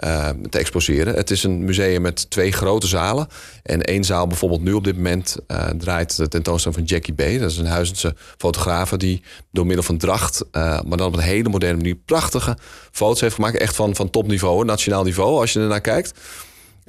eh, 0.00 0.28
te 0.50 0.58
exposeren. 0.58 1.14
Het 1.14 1.30
is 1.30 1.42
een 1.42 1.64
museum 1.64 2.02
met 2.02 2.30
twee 2.30 2.52
grote 2.52 2.86
zalen. 2.86 3.26
En 3.62 3.82
één 3.82 4.04
zaal 4.04 4.26
bijvoorbeeld 4.26 4.62
nu 4.62 4.72
op 4.72 4.84
dit 4.84 4.96
moment 4.96 5.36
eh, 5.46 5.68
draait 5.68 6.16
de 6.16 6.28
tentoonstelling 6.28 6.78
van 6.78 6.88
Jackie 6.88 7.14
B. 7.14 7.40
Dat 7.40 7.50
is 7.50 7.58
een 7.58 7.66
Huizense 7.66 8.14
fotograaf 8.36 8.90
die 8.90 9.22
door 9.50 9.66
middel 9.66 9.84
van 9.84 9.98
dracht... 9.98 10.44
eh, 10.50 10.80
maar 10.82 10.98
dan 10.98 11.06
op 11.06 11.12
een 11.12 11.20
hele 11.20 11.48
moderne 11.48 11.76
manier 11.76 11.94
prachtige 11.94 12.56
foto's 12.90 13.20
heeft 13.20 13.34
gemaakt. 13.34 13.56
Echt 13.56 13.76
van, 13.76 13.94
van 13.94 14.10
topniveau, 14.10 14.64
nationaal 14.64 15.04
niveau, 15.04 15.40
als 15.40 15.52
je 15.52 15.60
ernaar 15.60 15.80
kijkt. 15.80 16.12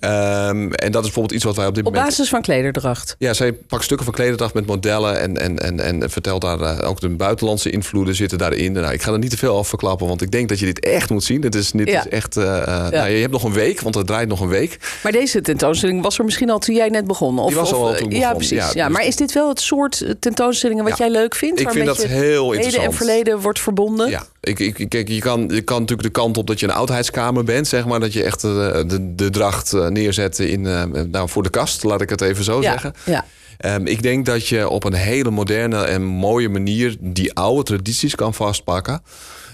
Ehm, 0.01 0.71
en 0.71 0.91
dat 0.91 1.01
is 1.01 1.11
bijvoorbeeld 1.11 1.31
iets 1.31 1.43
wat 1.43 1.55
wij 1.55 1.67
op 1.67 1.75
dit 1.75 1.85
Op 1.85 1.91
moment... 1.93 2.09
basis 2.09 2.29
van 2.29 2.41
klederdracht. 2.41 3.15
Ja, 3.17 3.33
zij 3.33 3.53
pakt 3.53 3.83
stukken 3.83 4.05
van 4.05 4.15
klederdracht 4.15 4.53
met 4.53 4.65
modellen 4.65 5.19
en, 5.19 5.37
en, 5.37 5.59
en, 5.59 5.79
en 5.79 6.09
vertelt 6.09 6.41
daar 6.41 6.59
eh, 6.61 6.89
ook 6.89 6.99
de 6.99 7.09
buitenlandse 7.09 7.69
invloeden 7.69 8.15
zitten 8.15 8.37
daarin. 8.37 8.71
Nou, 8.71 8.93
ik 8.93 9.01
ga 9.01 9.11
er 9.11 9.19
niet 9.19 9.29
te 9.29 9.37
veel 9.37 9.53
over 9.53 9.65
verklappen, 9.69 10.07
want 10.07 10.21
ik 10.21 10.31
denk 10.31 10.49
dat 10.49 10.59
je 10.59 10.65
dit 10.65 10.79
echt 10.79 11.09
moet 11.09 11.23
zien. 11.23 11.41
Dit 11.41 11.55
is, 11.55 11.71
dit 11.71 11.87
Ja. 11.89 11.99
is 12.05 12.07
echt. 12.11 12.37
eh, 12.37 12.57
eh, 12.61 12.91
nou, 12.91 13.09
je 13.09 13.19
hebt 13.19 13.31
nog 13.31 13.43
een 13.43 13.53
week, 13.53 13.81
want 13.81 13.95
het 13.95 14.07
draait 14.07 14.27
nog 14.27 14.39
een 14.39 14.47
week. 14.47 14.77
Maar 15.03 15.11
deze 15.11 15.41
tentoonstelling 15.41 16.01
was 16.01 16.17
er 16.19 16.25
misschien 16.25 16.49
al 16.49 16.59
toen 16.59 16.75
jij 16.75 16.89
net 16.89 17.05
begon. 17.07 17.39
Of, 17.39 17.47
Die 17.47 17.55
was 17.57 17.73
al 17.73 17.81
of, 17.89 17.97
toen 17.97 18.09
Ja, 18.11 18.17
begon. 18.19 18.35
precies. 18.35 18.57
Ja, 18.57 18.69
Ja, 18.73 18.87
dus- 18.87 18.97
maar 18.97 19.05
is 19.05 19.15
dit 19.15 19.33
wel 19.33 19.49
het 19.49 19.59
soort 19.61 20.05
tentoonstellingen 20.19 20.83
wat 20.83 20.97
Ja. 20.97 21.05
jij 21.05 21.13
leuk 21.13 21.35
vindt? 21.35 21.59
Ik 21.59 21.69
vind 21.69 21.85
dat 21.85 22.03
heel 22.03 22.43
Heden 22.51 22.53
interessant. 22.65 22.85
en 22.85 22.93
verleden 22.93 23.39
wordt 23.39 23.59
verbonden? 23.59 24.09
Ja, 24.09 24.23
ik, 24.41 24.59
ik, 24.59 24.89
kijk, 24.89 25.07
je, 25.07 25.19
kan, 25.19 25.49
je 25.53 25.61
kan 25.61 25.79
natuurlijk 25.79 26.07
de 26.13 26.19
kant 26.21 26.37
op 26.37 26.47
dat 26.47 26.59
je 26.59 26.65
een 26.65 26.73
oudheidskamer 26.73 27.43
bent, 27.43 27.67
zeg 27.67 27.85
maar. 27.85 27.99
Dat 27.99 28.13
je 28.13 28.23
echt 28.23 28.41
de, 28.41 29.11
de 29.15 29.29
dracht 29.29 29.73
eh, 29.95 30.01
neerzet 30.01 30.39
in, 30.39 30.65
eh, 30.65 30.83
nou, 30.83 31.29
voor 31.29 31.43
de 31.43 31.49
kast, 31.49 31.83
laat 31.83 32.01
ik 32.01 32.09
het 32.09 32.21
even 32.21 32.43
zo 32.43 32.61
ja. 32.61 32.71
zeggen. 32.71 32.93
ja. 33.05 33.25
Ehm, 33.57 33.85
ik 33.85 34.01
denk 34.01 34.25
dat 34.25 34.47
je 34.47 34.69
op 34.69 34.83
een 34.83 34.93
hele 34.93 35.31
moderne 35.31 35.83
en 35.83 36.03
mooie 36.03 36.49
manier 36.49 36.97
die 36.99 37.33
oude 37.33 37.63
tradities 37.63 38.15
kan 38.15 38.33
vastpakken. 38.33 39.01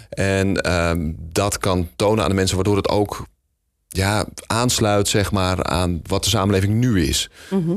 En 0.09 0.61
ehm, 0.61 1.11
dat 1.17 1.57
kan 1.57 1.89
tonen 1.95 2.23
aan 2.23 2.29
de 2.29 2.35
mensen, 2.35 2.55
waardoor 2.55 2.75
het 2.75 2.89
ook 2.89 3.25
ja, 3.87 4.25
aansluit 4.45 5.07
zeg 5.07 5.31
maar, 5.31 5.63
aan 5.63 5.99
wat 6.03 6.23
de 6.23 6.29
samenleving 6.29 6.73
nu 6.73 7.03
is. 7.03 7.29
Mhm. 7.49 7.75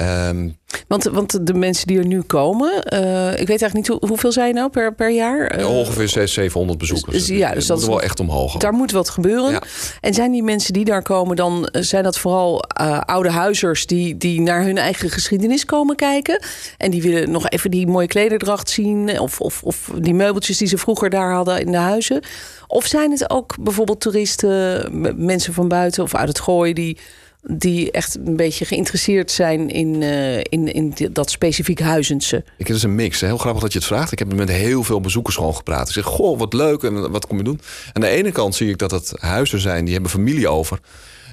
Ehm, 0.00 0.48
Want, 0.88 1.04
want 1.04 1.46
de 1.46 1.54
mensen 1.54 1.86
die 1.86 1.98
er 1.98 2.06
nu 2.06 2.22
komen, 2.22 2.82
eh, 2.82 3.30
ik 3.30 3.46
weet 3.46 3.48
eigenlijk 3.48 3.74
niet 3.74 3.88
hoe, 3.88 4.08
hoeveel 4.08 4.32
zijn 4.32 4.54
nou 4.54 4.70
per, 4.70 4.94
per 4.94 5.10
jaar? 5.10 5.46
Eh, 5.46 5.68
ongeveer 5.68 6.08
600, 6.08 6.30
700 6.30 6.78
bezoekers. 6.78 7.16
dus- 7.16 7.36
ja, 7.36 7.52
dus 7.54 7.66
dat 7.66 7.76
moet 7.76 7.86
is 7.86 7.92
wel 7.92 8.02
echt 8.02 8.20
omhoog. 8.20 8.56
Daar 8.56 8.72
moet 8.72 8.90
wat 8.90 9.08
gebeuren. 9.08 9.50
Ja. 9.50 9.62
En 10.00 10.14
zijn 10.14 10.30
die 10.32 10.42
mensen 10.42 10.72
die 10.72 10.84
daar 10.84 11.02
komen, 11.02 11.36
dan 11.36 11.66
eh, 11.66 11.82
zijn 11.82 12.04
dat 12.04 12.18
vooral 12.18 12.62
oude 13.04 13.30
huizers 13.30 13.86
die, 13.86 14.16
die 14.16 14.40
naar 14.40 14.62
hun 14.62 14.78
eigen 14.78 15.10
geschiedenis 15.10 15.64
komen 15.64 15.96
kijken. 15.96 16.42
En 16.76 16.90
die 16.90 17.02
willen 17.02 17.30
nog 17.30 17.48
even 17.48 17.70
die 17.70 17.86
mooie 17.86 18.06
klederdracht 18.06 18.70
zien. 18.70 19.20
Of, 19.20 19.40
of, 19.40 19.62
of 19.62 19.90
die 19.98 20.14
meubeltjes 20.14 20.58
die 20.58 20.68
ze 20.68 20.78
vroeger 20.78 21.10
daar 21.10 21.32
hadden 21.32 21.60
in 21.60 21.72
de 21.72 21.78
huizen. 21.78 22.22
Of 22.66 22.86
zijn 22.86 23.10
het 23.10 23.30
ook 23.30 23.56
bijvoorbeeld 23.60 24.00
toeristen, 24.00 24.90
mensen 25.24 25.52
van 25.54 25.68
buiten 25.68 26.02
of 26.02 26.14
uit 26.14 26.28
het 26.28 26.40
gooien 26.40 26.74
die. 26.74 26.98
Die 27.42 27.90
echt 27.90 28.18
een 28.24 28.36
beetje 28.36 28.64
geïnteresseerd 28.64 29.30
zijn 29.30 29.70
in, 29.70 30.02
eh, 30.02 30.38
in, 30.38 30.72
in 30.72 30.94
dat 31.12 31.30
specifiek 31.30 31.80
huizense. 31.80 32.44
Ik 32.56 32.66
het 32.66 32.76
is 32.76 32.82
een 32.82 32.94
mix. 32.94 33.20
Heel 33.20 33.38
grappig 33.38 33.62
dat 33.62 33.72
je 33.72 33.78
het 33.78 33.86
vraagt. 33.86 34.12
Ik 34.12 34.18
heb 34.18 34.34
met 34.34 34.48
heel 34.48 34.82
veel 34.82 35.00
bezoekers 35.00 35.36
gewoon 35.36 35.54
gepraat. 35.54 35.88
Ik 35.88 35.94
zeg, 35.94 36.04
goh, 36.04 36.38
wat 36.38 36.52
leuk 36.52 36.82
en 36.82 37.10
wat 37.10 37.26
kom 37.26 37.36
je 37.36 37.44
doen? 37.44 37.60
Aan 37.92 38.02
de 38.02 38.08
ene 38.08 38.32
kant 38.32 38.54
zie 38.54 38.68
ik 38.68 38.78
dat 38.78 38.90
het 38.90 39.12
huizen 39.16 39.60
zijn, 39.60 39.84
die 39.84 39.92
hebben 39.92 40.10
familie 40.10 40.48
over. 40.48 40.80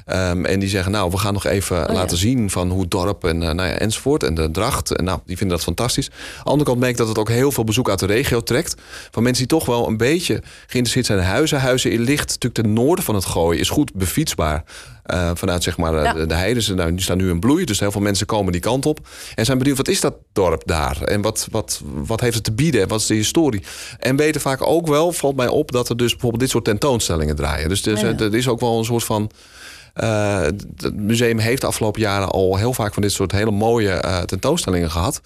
Ehm, 0.08 0.46
en 0.46 0.60
die 0.60 0.70
zeggen, 0.70 0.92
nou, 0.92 1.12
we 1.12 1.18
gaan 1.18 1.34
nog 1.34 1.46
even 1.46 1.78
Oh, 1.82 1.86
ja. 1.88 1.94
laten 1.94 2.18
zien 2.18 2.50
van 2.50 2.70
hoe 2.70 2.82
het 2.82 2.92
dorp 2.92 3.24
en 3.24 3.44
eh, 3.44 3.54
nou 3.54 3.70
ja, 3.70 3.74
enzovoort. 3.76 4.24
En 4.24 4.34
de 4.34 4.52
dracht. 4.52 4.96
En 4.96 5.04
nou, 5.04 5.20
die 5.26 5.38
vinden 5.38 5.56
dat 5.56 5.66
fantastisch. 5.66 6.10
Aan 6.10 6.44
de 6.44 6.50
andere 6.50 6.70
kant 6.70 6.80
merk 6.80 6.92
ik 6.92 6.98
dat 6.98 7.08
het 7.08 7.18
ook 7.18 7.30
heel 7.30 7.52
veel 7.52 7.64
bezoek 7.64 7.90
uit 7.90 8.00
de 8.00 8.06
regio 8.06 8.42
trekt. 8.44 8.76
Van 9.12 9.24
mensen 9.24 9.48
die 9.48 9.58
toch 9.58 9.66
wel 9.68 9.88
een 9.88 9.98
beetje 9.98 10.42
geïnteresseerd 10.68 11.06
zijn 11.06 11.20
in 11.20 11.26
huizen. 11.26 11.60
Huizen 11.60 11.92
in 11.92 12.02
ligt 12.02 12.28
natuurlijk 12.28 12.54
ten 12.54 12.74
noorden 12.74 13.06
van 13.06 13.16
het 13.16 13.26
gooien. 13.26 13.60
Is 13.60 13.70
goed 13.70 13.94
befietsbaar. 13.94 14.64
eh, 15.04 15.32
vanuit 15.34 15.64
zeg 15.64 15.78
maar 15.78 15.96
eh, 15.96 16.04
Ja. 16.04 16.14
de, 16.14 16.26
de 16.26 16.34
heide. 16.34 16.62
Ze 16.62 16.74
nou, 16.74 16.92
die 16.92 17.02
staan 17.02 17.18
nu 17.18 17.30
in 17.30 17.40
bloei. 17.40 17.66
Dus 17.66 17.80
heel 17.80 17.92
veel 17.92 18.02
mensen 18.02 18.26
komen 18.26 18.52
die 18.52 18.62
kant 18.62 18.86
op. 18.86 19.00
En 19.36 19.46
zijn 19.46 19.58
benieuwd, 19.58 19.78
wat 19.78 19.88
is 19.88 20.02
dat 20.02 20.14
dorp 20.34 20.62
daar? 20.66 21.02
En 21.02 21.22
wat, 21.22 21.48
wat, 21.52 21.82
wat 21.84 22.22
heeft 22.22 22.36
het 22.36 22.44
te 22.44 22.52
bieden? 22.52 22.82
En 22.82 22.88
wat 22.88 23.00
is 23.00 23.06
de 23.06 23.14
historie? 23.14 23.64
En 24.00 24.16
weten 24.16 24.42
vaak 24.42 24.68
ook 24.68 24.88
wel, 24.88 25.12
valt 25.12 25.36
mij 25.36 25.48
op, 25.48 25.72
dat 25.72 25.90
er 25.90 25.98
dus 25.98 26.12
bijvoorbeeld 26.12 26.42
dit 26.42 26.50
soort 26.52 26.64
tentoonstellingen 26.64 27.36
draaien. 27.36 27.70
Dus, 27.70 27.82
dus 27.82 28.02
Ja. 28.02 28.18
er 28.18 28.36
is 28.36 28.48
ook 28.48 28.60
wel 28.60 28.78
een 28.78 28.86
soort 28.86 29.04
van. 29.04 29.30
Eh, 29.98 30.42
het 30.42 30.96
museum 30.96 31.38
heeft 31.38 31.62
de 31.62 31.68
afgelopen 31.68 32.02
jaren 32.02 32.30
al 32.30 32.58
heel 32.58 32.74
vaak 32.74 32.94
van 32.94 33.02
dit 33.02 33.12
soort 33.12 33.32
hele 33.32 33.52
mooie 33.52 33.90
eh, 33.92 34.20
tentoonstellingen 34.20 34.92
gehad. 34.92 35.22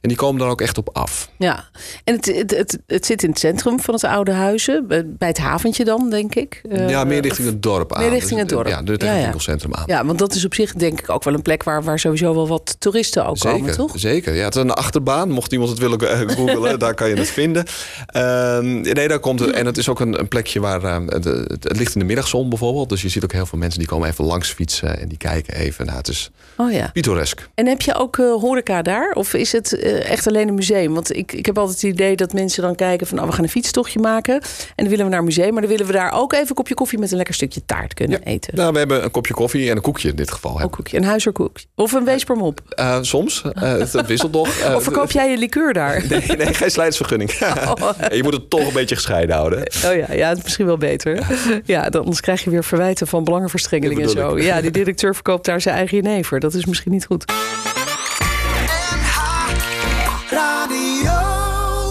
En 0.00 0.10
die 0.10 0.18
komen 0.18 0.40
daar 0.40 0.50
ook 0.50 0.60
echt 0.60 0.78
op 0.78 0.88
af. 0.92 1.28
Ja, 1.38 1.64
en 2.04 2.14
het, 2.14 2.26
het, 2.26 2.50
het, 2.50 2.78
het 2.86 3.06
zit 3.06 3.22
in 3.22 3.30
het 3.30 3.38
centrum 3.38 3.80
van 3.80 3.94
het 3.94 4.04
oude 4.04 4.32
huizen. 4.32 4.86
Bij 4.88 5.28
het 5.28 5.38
haventje 5.38 5.84
dan, 5.84 6.10
denk 6.10 6.34
ik. 6.34 6.60
Eh, 6.70 6.88
ja, 6.88 7.04
meer 7.04 7.20
richting 7.20 7.48
het 7.48 7.62
dorp 7.62 7.94
aan. 7.94 8.00
meer 8.02 8.10
richting 8.10 8.38
het 8.40 8.48
Dus, 8.48 8.58
dorp. 8.58 8.68
Ja, 8.70 8.82
door 8.82 8.94
het 8.94 9.02
Ja, 9.02 9.14
ja. 9.14 9.20
winkelcentrum 9.22 9.74
aan. 9.74 9.82
Ja, 9.86 10.04
want 10.04 10.18
dat 10.18 10.34
is 10.34 10.44
op 10.44 10.54
zich 10.54 10.72
denk 10.72 11.00
ik 11.00 11.10
ook 11.10 11.24
wel 11.24 11.34
een 11.34 11.42
plek 11.42 11.62
waar, 11.62 11.82
waar 11.82 11.98
sowieso 11.98 12.34
wel 12.34 12.48
wat 12.48 12.76
toeristen 12.78 13.26
ook 13.26 13.38
komen, 13.38 13.76
toch? 13.76 13.92
zeker. 13.94 14.34
Ja, 14.34 14.44
het 14.44 14.54
is 14.54 14.62
een 14.62 14.70
achterbaan. 14.70 15.30
Mocht 15.30 15.52
iemand 15.52 15.70
het 15.70 15.78
willen 15.78 15.98
eh, 16.00 16.36
googlen, 16.36 16.78
daar 16.84 16.94
kan 16.94 17.08
je 17.08 17.16
het 17.16 17.30
vinden. 17.30 17.64
Ehm, 18.06 18.80
nee, 18.80 19.08
daar 19.08 19.18
komt 19.20 19.40
het. 19.40 19.50
En 19.50 19.66
het 19.66 19.76
is 19.76 19.88
ook 19.88 20.00
een, 20.00 20.18
een 20.18 20.28
plekje 20.28 20.60
waar 20.60 20.82
eh, 20.84 20.96
het, 21.06 21.24
het 21.24 21.76
ligt 21.76 21.94
in 21.94 22.00
de 22.00 22.06
middagzon 22.06 22.48
bijvoorbeeld. 22.48 22.88
Dus 22.88 23.02
je 23.02 23.08
ziet 23.08 23.24
ook 23.24 23.32
heel 23.32 23.46
veel 23.46 23.58
mensen 23.58 23.78
die 23.78 23.88
komen 23.88 24.08
even 24.08 24.13
langs 24.22 24.52
fietsen 24.52 25.00
en 25.00 25.08
die 25.08 25.18
kijken 25.18 25.54
even. 25.54 25.86
Nou, 25.86 25.98
het 25.98 26.08
is 26.08 26.30
Oh 26.56 26.72
ja. 26.72 26.90
pittoresk. 26.92 27.48
En 27.54 27.66
heb 27.66 27.80
je 27.80 27.94
ook 27.94 28.18
eh, 28.18 28.32
horeca 28.32 28.82
daar? 28.82 29.12
Of 29.14 29.34
is 29.34 29.52
het 29.52 29.78
eh, 29.78 30.10
echt 30.10 30.26
alleen 30.26 30.48
een 30.48 30.54
museum? 30.54 30.94
Want 30.94 31.16
ik, 31.16 31.32
ik 31.32 31.46
heb 31.46 31.58
altijd 31.58 31.80
het 31.80 31.90
idee 31.90 32.16
dat 32.16 32.32
mensen 32.32 32.62
dan 32.62 32.74
kijken 32.74 33.06
van... 33.06 33.20
Oh, 33.20 33.26
we 33.26 33.32
gaan 33.32 33.44
een 33.44 33.50
fietstochtje 33.50 33.98
maken 33.98 34.34
en 34.34 34.40
dan 34.76 34.88
willen 34.88 35.04
we 35.04 35.10
naar 35.10 35.18
een 35.18 35.24
museum... 35.24 35.52
maar 35.52 35.62
dan 35.62 35.70
willen 35.70 35.86
we 35.86 35.92
daar 35.92 36.12
ook 36.12 36.32
even 36.32 36.48
een 36.48 36.54
kopje 36.54 36.74
koffie 36.74 36.98
met 36.98 37.10
een 37.10 37.16
lekker 37.16 37.34
stukje 37.34 37.64
taart 37.66 37.94
kunnen 37.94 38.22
eten. 38.22 38.56
Nou, 38.56 38.72
we 38.72 38.78
hebben 38.78 39.04
een 39.04 39.10
kopje 39.10 39.34
koffie 39.34 39.70
en 39.70 39.76
een 39.76 39.82
koekje 39.82 40.08
in 40.08 40.16
dit 40.16 40.30
geval. 40.30 40.60
Ook 40.60 40.72
koekje, 40.72 40.96
een 40.96 41.04
huizerkoekje. 41.04 41.66
Of 41.74 41.92
een 41.92 42.04
weespermop. 42.04 42.60
Eh, 42.68 42.98
soms. 43.00 43.42
Het 43.54 44.06
wisselt 44.06 44.32
nog. 44.32 44.48
Of 44.76 44.82
verkoop 44.82 45.10
jij 45.10 45.30
je 45.30 45.38
liqueur 45.38 45.72
daar? 45.72 46.02
Nee, 46.14 46.36
nee, 46.36 46.54
geen 46.54 46.70
slijtsvergunning. 46.70 47.30
je 48.18 48.20
moet 48.22 48.32
het 48.32 48.50
toch 48.50 48.66
een 48.66 48.72
beetje 48.72 48.94
gescheiden 48.94 49.36
houden. 49.36 49.58
Oh 49.58 49.94
ja, 49.94 50.12
ja, 50.12 50.28
het 50.28 50.38
is 50.38 50.42
misschien 50.42 50.66
wel 50.66 50.76
beter. 50.76 51.26
Ja, 51.64 51.90
dan, 51.90 52.00
anders 52.00 52.20
krijg 52.20 52.44
je 52.44 52.50
weer 52.50 52.64
verwijten 52.64 53.06
van 53.06 53.24
belangenverstrengeling 53.24 54.00
en 54.04 54.10
zo. 54.10 54.34
ik. 54.34 54.42
Ja, 54.42 54.60
die 54.60 54.70
directeur 54.70 55.14
verkoopt 55.14 55.44
daar 55.44 55.60
zijn 55.60 55.74
eigen 55.74 55.96
jenever. 55.96 56.40
Dat 56.40 56.54
is 56.54 56.64
misschien 56.66 56.92
niet 56.92 57.06
goed. 57.06 57.24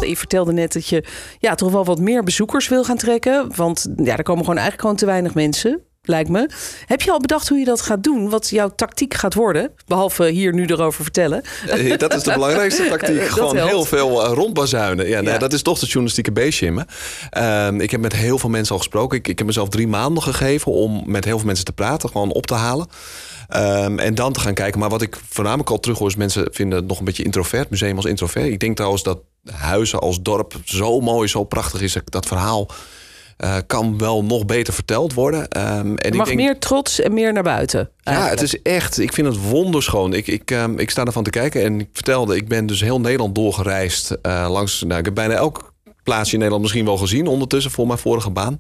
Je 0.10 0.18
vertelde 0.18 0.54
net 0.54 0.74
dat 0.74 0.88
je 0.88 1.04
ja, 1.40 1.56
toch 1.56 1.72
wel 1.72 1.86
wat 1.86 2.00
meer 2.00 2.24
bezoekers 2.24 2.68
wil 2.68 2.84
gaan 2.84 2.98
trekken. 2.98 3.56
Want 3.56 3.88
ja, 3.96 4.18
er 4.18 4.24
komen 4.24 4.44
gewoon 4.44 4.58
eigenlijk 4.58 4.82
gewoon 4.82 4.96
te 4.96 5.06
weinig 5.06 5.34
mensen. 5.34 5.82
Lijkt 6.06 6.30
me. 6.30 6.50
Heb 6.86 7.02
je 7.02 7.12
al 7.12 7.20
bedacht 7.20 7.50
hoe 7.50 7.58
je 7.58 7.66
dat 7.66 7.82
gaat 7.82 8.04
doen? 8.04 8.30
Wat 8.30 8.50
jouw 8.50 8.70
tactiek 8.76 9.14
gaat 9.14 9.34
worden? 9.34 9.72
Behalve 9.88 10.30
hier 10.30 10.54
nu 10.54 10.66
erover 10.66 11.04
vertellen. 11.04 11.44
Eh, 11.68 11.98
Dat 11.98 12.14
is 12.14 12.24
de 12.24 12.34
belangrijkste 12.40 12.88
tactiek. 12.90 13.22
Gewoon 13.22 13.56
helpt. 13.56 13.72
heel 13.72 13.86
veel 13.86 14.26
eh, 14.26 14.34
rondbazuinen. 14.34 15.08
Ja. 15.08 15.38
Dat 15.38 15.54
is 15.54 15.62
toch 15.62 15.80
de 15.80 15.86
journalistieke 15.86 16.32
beestje 16.32 16.66
in 16.66 16.74
me. 16.74 16.86
Ehm, 17.30 17.80
ik 17.80 17.92
heb 17.92 18.02
met 18.02 18.14
heel 18.14 18.38
veel 18.38 18.50
mensen 18.50 18.74
al 18.74 18.78
gesproken. 18.78 19.18
Ik, 19.18 19.28
ik 19.28 19.38
heb 19.38 19.48
mezelf 19.48 19.70
drie 19.70 19.88
maanden 19.88 20.24
gegeven 20.24 20.72
om 20.72 21.04
met 21.06 21.26
heel 21.26 21.38
veel 21.38 21.46
mensen 21.46 21.66
te 21.66 21.74
praten. 21.74 22.10
Gewoon 22.10 22.32
op 22.32 22.46
te 22.46 22.54
halen. 22.54 22.88
Ehm, 23.48 24.00
en 24.00 24.16
dan 24.16 24.34
te 24.34 24.40
gaan 24.40 24.54
kijken. 24.54 24.80
Maar 24.80 24.90
wat 24.90 25.02
ik 25.02 25.18
voornamelijk 25.30 25.70
al 25.70 25.80
terug 25.80 25.98
hoor... 25.98 26.08
is 26.08 26.16
mensen 26.16 26.48
vinden 26.52 26.78
het 26.78 26.88
nog 26.88 27.00
een 27.00 27.06
beetje 27.06 27.24
introvert. 27.24 27.70
Museum 27.70 27.96
als 27.96 28.06
introvert. 28.06 28.46
Ik 28.46 28.60
denk 28.60 28.76
trouwens 28.76 29.04
dat 29.04 29.20
huizen 29.52 30.00
als 30.00 30.22
dorp 30.22 30.56
zo 30.66 31.00
mooi, 31.00 31.28
zo 31.28 31.44
prachtig 31.44 31.82
is. 31.82 31.98
Dat 32.06 32.26
verhaal 32.26 32.70
eh, 33.38 33.58
kan 33.68 33.98
wel 33.98 34.24
nog 34.24 34.46
beter 34.46 34.74
verteld 34.74 35.14
worden. 35.14 35.48
Ehm, 35.50 35.96
en 35.96 36.12
ik 36.12 36.16
mag 36.16 36.26
denk, 36.26 36.40
meer 36.40 36.60
trots 36.60 37.00
en 37.00 37.14
meer 37.14 37.34
naar 37.34 37.44
buiten. 37.44 37.90
ja, 37.98 38.28
het 38.28 38.42
is 38.42 38.62
echt. 38.62 39.00
Ik 39.00 39.14
vind 39.14 39.28
het 39.28 39.50
wonderschoon. 39.50 40.14
Ik, 40.14 40.28
ik, 40.28 40.52
ehm, 40.52 40.78
ik 40.78 40.90
sta 40.90 41.06
ervan 41.06 41.24
te 41.24 41.30
kijken 41.30 41.64
en 41.64 41.80
ik 41.80 41.88
vertelde, 41.94 42.36
ik 42.36 42.48
ben 42.48 42.66
dus 42.66 42.82
heel 42.82 43.00
Nederland 43.00 43.36
doorgereisd 43.36 44.12
eh, 44.22 44.48
langs. 44.50 44.82
Nou, 44.82 45.00
ik 45.00 45.06
heb 45.06 45.14
bijna 45.14 45.34
elk 45.34 45.74
plaatsje 46.04 46.34
in 46.34 46.38
Nederland 46.38 46.62
misschien 46.62 46.86
wel 46.86 46.98
gezien 46.98 47.28
ondertussen 47.28 47.72
voor 47.72 47.88
mijn 47.88 48.00
vorige 48.00 48.30
baan. 48.30 48.60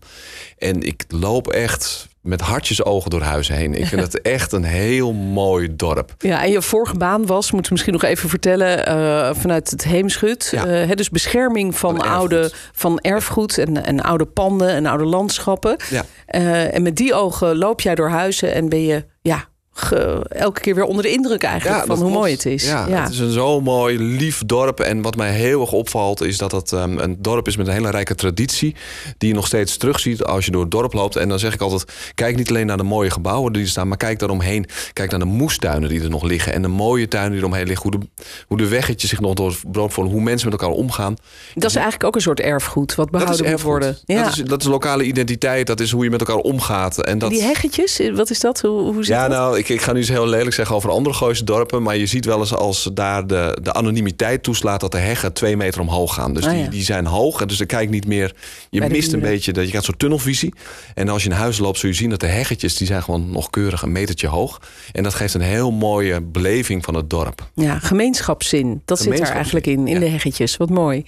En 0.57 0.81
ik 0.81 1.05
loop 1.07 1.47
echt 1.47 2.07
met 2.23 2.41
hartjes 2.41 2.83
ogen 2.83 3.09
door 3.09 3.21
huizen 3.21 3.55
heen. 3.55 3.73
Ik 3.73 3.85
vind 3.85 4.01
het 4.01 4.21
echt 4.37 4.51
een 4.51 4.63
heel 4.63 5.13
mooi 5.13 5.75
dorp. 5.75 6.15
Ja, 6.17 6.43
en 6.43 6.51
je 6.51 6.61
vorige 6.61 6.97
baan 6.97 7.25
was, 7.25 7.51
moeten 7.51 7.63
we 7.63 7.69
misschien 7.71 7.93
nog 7.93 8.03
even 8.03 8.29
vertellen, 8.29 8.85
eh, 8.85 9.29
vanuit 9.33 9.69
het 9.69 9.83
Heemschut. 9.83 10.47
Ja. 10.51 10.65
Eh, 10.65 10.91
dus 10.95 11.09
bescherming 11.09 11.75
van, 11.75 12.01
oude 12.01 12.51
van 12.71 12.99
erfgoed 12.99 13.57
en, 13.57 13.85
en 13.85 14.01
oude 14.01 14.25
panden 14.25 14.69
en 14.69 14.85
oude 14.85 15.05
landschappen. 15.05 15.75
Ja. 15.89 16.03
Eh, 16.25 16.73
en 16.73 16.81
met 16.81 16.95
die 16.95 17.13
ogen 17.13 17.57
loop 17.57 17.81
jij 17.81 17.95
door 17.95 18.09
huizen 18.09 18.53
en 18.53 18.69
ben 18.69 18.83
je 18.83 19.05
ja, 19.21 19.47
ge- 19.73 20.25
elke 20.29 20.59
keer 20.61 20.75
weer 20.75 20.83
onder 20.83 21.03
de 21.03 21.11
indruk 21.11 21.43
eigenlijk 21.43 21.79
van 21.79 21.87
dat 21.87 21.97
hoe 21.97 22.05
klopt. 22.05 22.19
mooi 22.21 22.33
het 22.33 22.45
is. 22.45 22.65
Ja, 22.65 22.87
het 22.89 23.11
is 23.11 23.19
een 23.19 23.31
zo 23.31 23.61
mooi, 23.61 23.99
lief 23.99 24.41
dorp. 24.45 24.79
En 24.79 25.01
wat 25.01 25.15
mij 25.15 25.31
heel 25.31 25.61
erg 25.61 25.71
opvalt 25.71 26.21
is 26.21 26.37
dat 26.37 26.51
het 26.51 26.71
ehm, 26.71 26.97
een 26.99 27.15
dorp 27.19 27.47
is 27.47 27.57
met 27.57 27.67
een 27.67 27.73
hele 27.73 27.89
rijke 27.89 28.15
traditie. 28.15 28.75
Die 29.17 29.29
je 29.29 29.35
nog 29.35 29.47
steeds 29.47 29.77
terugziet 29.77 30.23
als 30.23 30.45
je 30.45 30.51
door 30.51 30.61
het 30.61 30.71
dorp 30.71 30.93
loopt. 30.93 31.15
En 31.15 31.29
dan 31.29 31.39
zeg 31.39 31.53
ik 31.53 31.61
altijd, 31.61 31.91
kijk 32.15 32.35
niet 32.35 32.49
alleen 32.49 32.65
naar 32.65 32.77
de 32.77 32.83
mooie 32.83 33.09
gebouwen 33.09 33.53
die 33.53 33.61
er 33.63 33.67
staan. 33.69 33.87
Maar 33.87 33.97
kijk 33.97 34.19
daaromheen. 34.19 34.65
Kijk 34.93 35.09
naar 35.09 35.19
de 35.19 35.25
moestuinen 35.25 35.89
die 35.89 36.01
er 36.01 36.09
nog 36.09 36.23
liggen. 36.23 36.53
En 36.53 36.61
de 36.61 36.67
mooie 36.67 37.07
tuinen 37.07 37.31
die 37.31 37.39
eromheen 37.39 37.67
liggen. 37.67 37.91
Hoe 37.91 37.99
de, 37.99 38.23
hoe 38.47 38.57
de 38.57 38.67
weggetjes 38.67 39.09
zich 39.09 39.19
nog 39.19 39.33
door 39.33 39.49
het 39.49 39.71
brood 39.71 39.93
voelen. 39.93 40.13
Hoe 40.13 40.21
mensen 40.21 40.49
met 40.49 40.59
elkaar 40.61 40.75
omgaan. 40.75 41.15
Dat 41.55 41.69
is 41.69 41.75
eigenlijk 41.75 42.03
ook 42.05 42.15
een 42.15 42.21
soort 42.21 42.39
erfgoed 42.39 42.95
wat 42.95 43.11
Dat 43.11 43.21
is 43.21 43.27
behouden 43.27 43.45
moet 43.45 43.53
erfgoed. 43.53 43.71
worden. 43.71 43.97
Ja. 44.05 44.23
Dat, 44.23 44.31
is, 44.37 44.43
dat 44.43 44.61
is 44.61 44.67
lokale 44.67 45.03
identiteit. 45.03 45.67
Dat 45.67 45.79
is 45.79 45.91
hoe 45.91 46.03
je 46.03 46.09
met 46.09 46.19
elkaar 46.19 46.35
omgaat. 46.35 47.01
En 47.03 47.17
dat, 47.17 47.29
Die 47.29 47.41
heggetjes, 47.41 48.01
wat 48.13 48.29
is 48.29 48.39
dat? 48.39 48.61
Hoe, 48.61 48.81
hoe 48.81 48.95
zit 49.05 49.15
ja, 49.15 49.27
dat? 49.27 49.37
nou, 49.37 49.57
ik, 49.63 49.69
ik 49.69 49.81
ga 49.81 49.91
nu 49.91 49.99
eens 49.99 50.09
heel 50.09 50.27
lelijk 50.27 50.55
zeggen 50.55 50.75
over 50.75 50.89
andere 50.89 51.15
Gooise 51.15 51.43
dorpen. 51.43 51.83
Maar 51.83 51.97
je 51.97 52.05
ziet 52.05 52.25
wel 52.25 52.39
eens 52.39 52.55
als 52.55 52.89
daar 52.93 53.27
de, 53.27 53.57
de 53.61 53.73
anonimiteit 53.73 54.43
toeslaat... 54.43 54.79
dat 54.79 54.91
de 54.91 54.97
heggen 54.97 55.33
twee 55.33 55.57
meter 55.57 55.81
omhoog 55.81 56.13
gaan. 56.13 56.33
Dus 56.33 56.45
Ah, 56.45 56.51
die, 56.51 56.59
ja. 56.63 56.69
die 56.69 56.83
zijn 56.83 57.05
hoog. 57.05 57.41
En 57.41 57.47
dus 57.47 57.57
dan 57.57 57.67
kijk 57.67 57.89
niet 57.89 58.07
meer... 58.07 58.33
Je 58.69 58.79
Bij 58.79 58.89
mist 58.89 59.13
een 59.13 59.19
beetje... 59.19 59.53
Dat, 59.53 59.65
je 59.65 59.71
gaat 59.71 59.83
zo'n 59.83 59.97
tunnelvisie. 59.97 60.53
En 60.93 61.09
als 61.09 61.23
je 61.23 61.29
in 61.29 61.35
huis 61.35 61.57
loopt 61.57 61.79
zul 61.79 61.89
je 61.89 61.95
zien 61.95 62.09
dat 62.09 62.19
de 62.19 62.27
heggetjes... 62.27 62.77
die 62.77 62.87
zijn 62.87 63.03
gewoon 63.03 63.31
nog 63.31 63.49
keurig 63.49 63.81
een 63.81 63.91
metertje 63.91 64.27
hoog. 64.27 64.61
En 64.91 65.03
dat 65.03 65.13
geeft 65.13 65.33
een 65.33 65.41
heel 65.41 65.71
mooie 65.71 66.21
beleving 66.21 66.83
van 66.83 66.93
het 66.93 67.09
dorp. 67.09 67.49
Ja, 67.53 67.79
gemeenschapszin. 67.79 68.81
Dat 68.85 68.97
zit 68.97 69.05
Gemeenschapszin, 69.05 69.35
eigenlijk 69.35 69.67
in, 69.67 69.87
in 69.87 69.93
ja. 69.93 69.99
de 69.99 70.11
heggetjes. 70.11 70.57
Wat 70.57 70.69
mooi. 70.69 71.05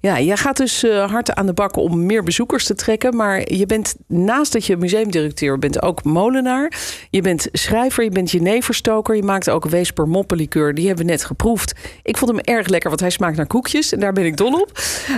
Ja, 0.00 0.20
jij 0.20 0.36
gaat 0.36 0.56
dus 0.56 0.84
eh, 0.84 1.10
hard 1.10 1.34
aan 1.34 1.46
de 1.46 1.52
bak 1.52 1.76
om 1.76 2.06
meer 2.06 2.22
bezoekers 2.22 2.64
te 2.64 2.74
trekken. 2.74 3.16
Maar 3.16 3.52
je 3.52 3.66
bent 3.66 3.94
naast 4.06 4.52
dat 4.52 4.66
je 4.66 4.76
museumdirecteur 4.76 5.58
bent 5.58 5.82
ook 5.82 6.04
molenaar. 6.04 6.72
Je 7.10 7.20
bent 7.20 7.48
schrijver, 7.52 7.97
je 8.04 8.10
bent 8.10 8.30
jeneverstoker. 8.30 9.16
Je 9.16 9.22
maakt 9.22 9.50
ook 9.50 9.68
Weesper 9.68 10.08
moppenlikeur. 10.08 10.74
Die 10.74 10.86
hebben 10.86 11.04
we 11.04 11.10
net 11.10 11.24
geproefd. 11.24 11.74
Ik 12.02 12.16
vond 12.16 12.30
hem 12.30 12.40
erg 12.40 12.66
lekker, 12.66 12.88
want 12.88 13.00
hij 13.00 13.10
smaakt 13.10 13.36
naar 13.36 13.46
koekjes. 13.46 13.92
En 13.92 14.00
daar 14.00 14.12
ben 14.12 14.24
ik 14.24 14.36
dol 14.36 14.60
op. 14.60 14.70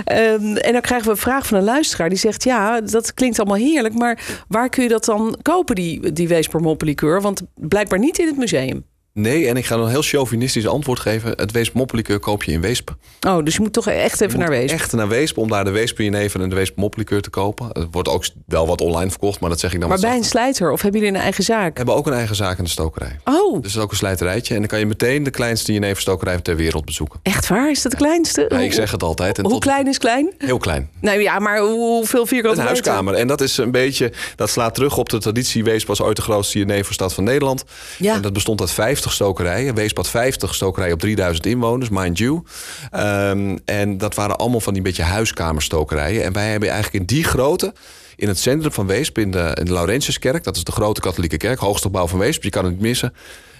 Ehm, 0.05 0.55
en 0.55 0.71
dan 0.71 0.81
krijgen 0.81 1.05
we 1.05 1.11
een 1.11 1.17
vraag 1.17 1.47
van 1.47 1.57
een 1.57 1.63
luisteraar. 1.63 2.09
Die 2.09 2.17
zegt, 2.17 2.43
ja, 2.43 2.81
dat 2.81 3.13
klinkt 3.13 3.39
allemaal 3.39 3.57
heerlijk. 3.57 3.93
Maar 3.93 4.43
waar 4.47 4.69
kun 4.69 4.83
je 4.83 4.89
dat 4.89 5.05
dan 5.05 5.37
kopen, 5.41 5.75
die, 5.75 6.13
die 6.13 6.27
Weesper 6.27 6.59
moppenlikeur? 6.59 7.21
Want 7.21 7.41
blijkbaar 7.55 7.99
niet 7.99 8.19
in 8.19 8.27
het 8.27 8.37
museum. 8.37 8.85
Nee, 9.13 9.47
en 9.47 9.57
ik 9.57 9.65
ga 9.65 9.75
een 9.75 9.87
heel 9.89 10.01
chauvinistisch 10.01 10.67
antwoord 10.67 10.99
geven. 10.99 11.31
Het 11.35 11.51
Weesp 11.51 11.73
moppelikeur 11.73 12.19
koop 12.19 12.43
je 12.43 12.51
in 12.51 12.61
Weesp. 12.61 12.95
Oh, 13.27 13.43
dus 13.43 13.53
je 13.55 13.61
moet 13.61 13.73
toch 13.73 13.87
echt 13.87 14.21
even 14.21 14.39
naar 14.39 14.49
Weesp. 14.49 14.73
Echt 14.73 14.91
naar 14.93 15.07
Weesp 15.07 15.37
om 15.37 15.49
daar 15.49 15.63
de 15.63 15.69
Weesp 15.71 15.97
jenever 15.97 16.41
en 16.41 16.49
de 16.49 16.55
Weesp 16.55 16.75
moppelikeur 16.77 17.21
te 17.21 17.29
kopen. 17.29 17.67
Het 17.73 17.87
wordt 17.91 18.09
ook 18.09 18.25
wel 18.45 18.67
wat 18.67 18.81
online 18.81 19.09
verkocht, 19.09 19.39
maar 19.39 19.49
dat 19.49 19.59
zeg 19.59 19.73
ik 19.73 19.79
dan 19.79 19.89
Maar 19.89 19.97
wat 19.97 20.07
bij 20.09 20.17
een 20.17 20.23
slijter 20.23 20.71
of 20.71 20.81
hebben 20.81 20.99
jullie 21.01 21.15
een 21.15 21.21
eigen 21.21 21.43
zaak? 21.43 21.67
We 21.71 21.77
hebben 21.77 21.95
ook 21.95 22.07
een 22.07 22.13
eigen 22.13 22.35
zaak 22.35 22.57
in 22.57 22.63
de 22.63 22.69
stokerij. 22.69 23.19
Oh, 23.23 23.53
Dus 23.53 23.55
het 23.55 23.65
is 23.65 23.77
ook 23.77 23.91
een 23.91 23.97
slijterijtje. 23.97 24.53
En 24.53 24.59
dan 24.59 24.69
kan 24.69 24.79
je 24.79 24.85
meteen 24.85 25.23
de 25.23 25.29
kleinste 25.31 25.73
jeneverstokerij 25.73 26.39
ter 26.41 26.55
wereld 26.55 26.85
bezoeken. 26.85 27.19
echt 27.23 27.47
waar? 27.47 27.69
Is 27.71 27.81
dat 27.81 27.91
de 27.91 27.97
kleinste? 27.97 28.45
Ja, 28.49 28.59
ik 28.59 28.73
zeg 28.73 28.91
het 28.91 29.03
altijd. 29.03 29.37
En 29.37 29.43
Hoe 29.43 29.53
tot- 29.53 29.61
klein 29.63 29.87
is 29.87 29.97
klein? 29.97 30.33
Heel 30.37 30.57
klein. 30.57 30.89
Nou 31.01 31.19
ja, 31.21 31.39
maar 31.39 31.59
hoe- 31.59 31.69
hoeveel 31.97 32.25
vierkante 32.25 32.59
Een 32.59 32.65
meter? 32.65 32.83
huiskamer. 32.83 33.13
En 33.13 33.27
dat 33.27 33.41
is 33.41 33.57
een 33.57 33.71
beetje, 33.71 34.11
dat 34.35 34.49
slaat 34.49 34.73
terug 34.75 34.97
op 34.97 35.09
de 35.09 35.17
traditie. 35.17 35.63
Weesp 35.63 35.87
was 35.87 36.01
ooit 36.01 36.15
de 36.15 36.21
grootste 36.21 36.57
jeneverstad 36.57 37.13
van 37.13 37.23
Nederland. 37.23 37.63
Ja. 37.97 38.13
En 38.15 38.21
dat 38.21 38.33
bestond 38.33 38.61
uit 38.61 38.71
50 39.01 39.13
stokerijen. 39.13 39.75
Weesp 39.75 39.97
had 39.97 40.09
50 40.09 40.55
stokerijen 40.55 40.93
op 40.93 40.99
3000 40.99 41.45
inwoners, 41.45 41.89
mind 41.89 42.17
you. 42.17 42.43
Ehm, 42.91 43.57
en 43.65 43.97
dat 43.97 44.15
waren 44.15 44.37
allemaal 44.37 44.59
van 44.59 44.73
die 44.73 44.81
beetje 44.81 45.03
huiskamerstokerijen. 45.03 46.23
En 46.23 46.33
wij 46.33 46.49
hebben 46.49 46.69
eigenlijk 46.69 46.99
in 46.99 47.15
die 47.15 47.23
grootte, 47.23 47.73
in 48.15 48.27
het 48.27 48.39
centrum 48.39 48.71
van 48.71 48.87
Weesp, 48.87 49.17
in 49.17 49.31
de, 49.31 49.57
Laurentiuskerk, 49.63 50.43
dat 50.43 50.55
is 50.55 50.63
de 50.63 50.71
grote 50.71 51.01
katholieke 51.01 51.37
kerk, 51.37 51.59
hoogste 51.59 51.87
gebouw 51.87 52.07
van 52.07 52.19
Weesp, 52.19 52.43
je 52.43 52.49
kan 52.49 52.63
het 52.63 52.73
niet 52.73 52.81
missen. 52.81 53.13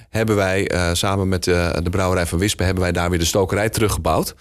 Hebben 0.10 0.36
wij 0.36 0.68
eh, 0.68 0.90
samen 0.94 1.30
met 1.30 1.44
de, 1.44 1.80
de 1.84 1.90
brouwerij 1.90 2.26
van 2.26 2.40
Wispen 2.40 2.66
hebben 2.66 2.84
wij 2.84 2.92
daar 2.92 3.10
weer 3.10 3.20
de 3.20 3.26
stokerij 3.26 3.70
teruggebouwd. 3.70 4.36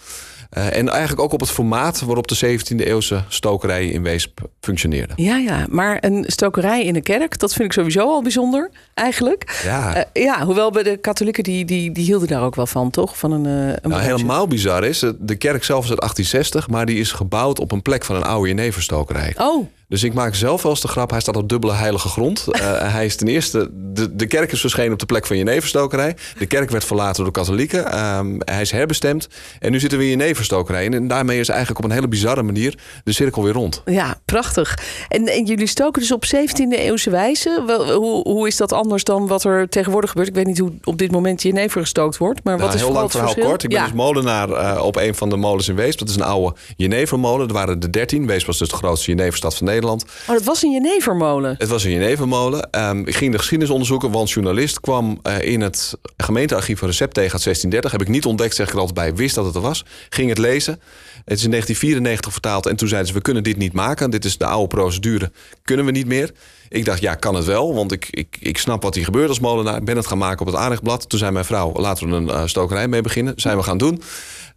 Eh, 0.50 0.76
en 0.76 0.88
eigenlijk 0.88 1.20
ook 1.20 1.32
op 1.32 1.40
het 1.40 1.50
formaat 1.50 2.00
waarop 2.00 2.28
de 2.28 2.34
17e 2.34 2.86
eeuwse 2.86 3.24
stokerijen 3.28 3.92
in 3.92 4.02
Weesp 4.02 4.40
functioneerden. 4.60 5.22
Ja, 5.22 5.36
ja, 5.36 5.66
maar 5.68 5.98
een 6.00 6.24
stokerij 6.26 6.84
in 6.84 6.96
een 6.96 7.02
kerk, 7.02 7.38
dat 7.38 7.52
vind 7.52 7.64
ik 7.64 7.72
sowieso 7.72 8.00
al 8.00 8.22
bijzonder, 8.22 8.70
eigenlijk. 8.94 9.60
Ja. 9.64 9.94
Eh, 9.94 10.22
ja, 10.24 10.44
hoewel 10.44 10.70
bij 10.70 10.82
de 10.82 10.96
katholieken, 10.96 11.42
die, 11.42 11.64
die, 11.64 11.92
die 11.92 12.04
hielden 12.04 12.28
daar 12.28 12.42
ook 12.42 12.54
wel 12.54 12.66
van, 12.66 12.90
toch? 12.90 13.18
Van 13.18 13.32
een, 13.32 13.46
eh 13.46 13.76
een 13.82 13.90
Nou, 13.90 14.02
helemaal 14.02 14.46
bizar 14.46 14.84
is, 14.84 15.04
de 15.18 15.36
kerk 15.36 15.64
zelf 15.64 15.84
is 15.84 15.90
uit 15.90 16.00
1860, 16.00 16.68
maar 16.68 16.86
die 16.86 16.98
is 16.98 17.12
gebouwd 17.12 17.60
op 17.60 17.72
een 17.72 17.82
plek 17.82 18.04
van 18.04 18.16
een 18.16 18.22
oude 18.22 18.48
jeneverstokerij. 18.48 19.34
Oh, 19.38 19.66
Dus 19.90 20.02
ik 20.02 20.14
maak 20.14 20.34
zelf 20.34 20.62
wel 20.62 20.72
eens 20.72 20.80
de 20.80 20.88
grap, 20.88 21.10
hij 21.10 21.20
staat 21.20 21.36
op 21.36 21.48
dubbele 21.48 21.72
heilige 21.72 22.08
grond. 22.08 22.46
Eh, 22.60 22.92
hij 22.92 23.04
is 23.04 23.16
ten 23.16 23.28
eerste, 23.28 23.70
de, 23.72 24.16
de 24.16 24.26
kerk 24.26 24.52
is 24.52 24.60
verschenen 24.60 24.92
op 24.92 24.98
de 24.98 25.06
plek 25.06 25.26
van 25.26 25.36
jeneverstokerij. 25.36 26.16
De 26.38 26.46
kerk 26.46 26.70
werd 26.70 26.84
verlaten 26.84 27.16
door 27.24 27.32
de 27.32 27.38
katholieken. 27.38 27.92
Ehm, 27.92 28.36
hij 28.38 28.60
is 28.60 28.70
herbestemd. 28.70 29.28
En 29.58 29.70
nu 29.70 29.80
zitten 29.80 29.98
we 29.98 30.04
in 30.04 30.10
jeneverstokerij. 30.10 30.86
En, 30.86 30.94
en 30.94 31.08
daarmee 31.08 31.40
is 31.40 31.48
eigenlijk 31.48 31.78
op 31.78 31.84
een 31.84 31.96
hele 31.96 32.08
bizarre 32.08 32.42
manier 32.42 32.78
de 33.04 33.12
cirkel 33.12 33.42
weer 33.42 33.52
rond. 33.52 33.82
ja, 33.84 34.20
prachtig. 34.24 34.78
En, 35.08 35.26
en 35.26 35.44
jullie 35.44 35.66
stoken 35.66 36.00
dus 36.00 36.12
op 36.12 36.24
17e 36.24 36.68
eeuwse 36.70 37.10
wijze. 37.10 37.62
Wel, 37.66 37.92
hoe, 37.92 38.28
hoe 38.28 38.46
is 38.46 38.56
dat 38.56 38.72
anders 38.72 39.04
dan 39.04 39.26
wat 39.26 39.44
er 39.44 39.68
tegenwoordig 39.68 40.10
gebeurt? 40.10 40.28
Ik 40.28 40.34
weet 40.34 40.46
niet 40.46 40.58
hoe 40.58 40.72
op 40.84 40.98
dit 40.98 41.10
moment 41.10 41.42
jenever 41.42 41.80
gestookt 41.80 42.16
wordt, 42.16 42.44
maar 42.44 42.56
Nou, 42.56 42.66
wat 42.66 42.74
is 42.74 42.80
heel 42.80 42.92
lang 42.92 43.02
het 43.02 43.12
verhaal 43.12 43.28
verschil? 43.30 43.50
kort. 43.50 43.62
Ik 43.62 43.68
ben 43.68 43.78
ja. 43.78 43.84
dus 43.84 43.94
molenaar 43.94 44.50
eh, 44.50 44.84
op 44.84 44.96
een 44.96 45.14
van 45.14 45.28
de 45.28 45.36
molens 45.36 45.68
in 45.68 45.74
Weesp. 45.74 45.98
Dat 45.98 46.08
is 46.08 46.16
een 46.16 46.22
oude 46.22 46.56
jenevermolen. 46.76 47.48
Er 47.48 47.54
waren 47.54 47.80
er 47.80 47.92
13. 47.92 48.26
Weesp 48.26 48.46
was 48.46 48.58
dus 48.58 48.68
de 48.68 48.76
grootste 48.76 49.10
jeneverstad 49.10 49.56
van 49.56 49.66
Nederland. 49.66 49.78
Oh, 50.28 50.34
dat 50.34 50.44
was 50.44 50.62
een 50.62 50.70
jenevermolen. 50.70 51.54
Het 51.58 51.68
was 51.68 51.84
een 51.84 51.90
jenevermolen. 51.90 52.70
Ehm, 52.70 52.98
ik 52.98 53.14
ging 53.14 53.32
de 53.32 53.38
geschiedenis 53.38 53.72
onderzoeken, 53.72 54.10
want 54.10 54.30
journalist 54.30 54.80
kwam 54.80 55.18
eh, 55.22 55.42
in 55.42 55.60
het 55.60 55.94
gemeentearchief 56.16 56.80
een 56.80 56.88
recept 56.88 57.14
tegen 57.14 57.32
uit 57.32 57.42
1630. 57.42 57.92
Heb 57.92 58.00
ik 58.00 58.08
niet 58.08 58.24
ontdekt, 58.24 58.54
zeg 58.54 58.66
ik 58.66 58.72
er 58.72 58.78
altijd 58.78 58.96
bij. 58.96 59.14
Wist 59.14 59.34
dat 59.34 59.44
het 59.44 59.54
er 59.54 59.60
was. 59.60 59.84
Ging 60.08 60.28
het 60.28 60.38
lezen. 60.38 60.80
Het 61.24 61.38
is 61.38 61.44
in 61.44 61.50
1994 61.50 62.32
vertaald. 62.32 62.66
En 62.66 62.76
toen 62.76 62.88
zeiden 62.88 63.08
ze, 63.08 63.14
we 63.14 63.22
kunnen 63.22 63.42
dit 63.42 63.56
niet 63.56 63.72
maken. 63.72 64.10
Dit 64.10 64.24
is 64.24 64.38
de 64.38 64.46
oude 64.46 64.66
procedure. 64.68 65.32
Kunnen 65.62 65.86
we 65.86 65.90
niet 65.90 66.06
meer. 66.06 66.32
Ik 66.68 66.84
dacht, 66.84 67.00
ja, 67.00 67.14
kan 67.14 67.34
het 67.34 67.44
wel. 67.44 67.74
Want 67.74 67.92
ik, 67.92 68.06
ik, 68.10 68.36
ik 68.40 68.58
snap 68.58 68.82
wat 68.82 68.94
hier 68.94 69.04
gebeurt 69.04 69.28
als 69.28 69.40
molenaar. 69.40 69.76
Ik 69.76 69.84
ben 69.84 69.96
het 69.96 70.06
gaan 70.06 70.18
maken 70.18 70.40
op 70.40 70.46
het 70.46 70.56
aardigblad. 70.56 71.08
Toen 71.08 71.18
zei 71.18 71.30
mijn 71.30 71.44
vrouw, 71.44 71.72
laten 71.72 72.08
we 72.10 72.16
een 72.16 72.28
eh, 72.28 72.42
stokerij 72.46 72.88
mee 72.88 73.00
beginnen. 73.00 73.32
Zijn 73.36 73.56
we 73.56 73.62
gaan 73.62 73.78
doen. 73.78 74.02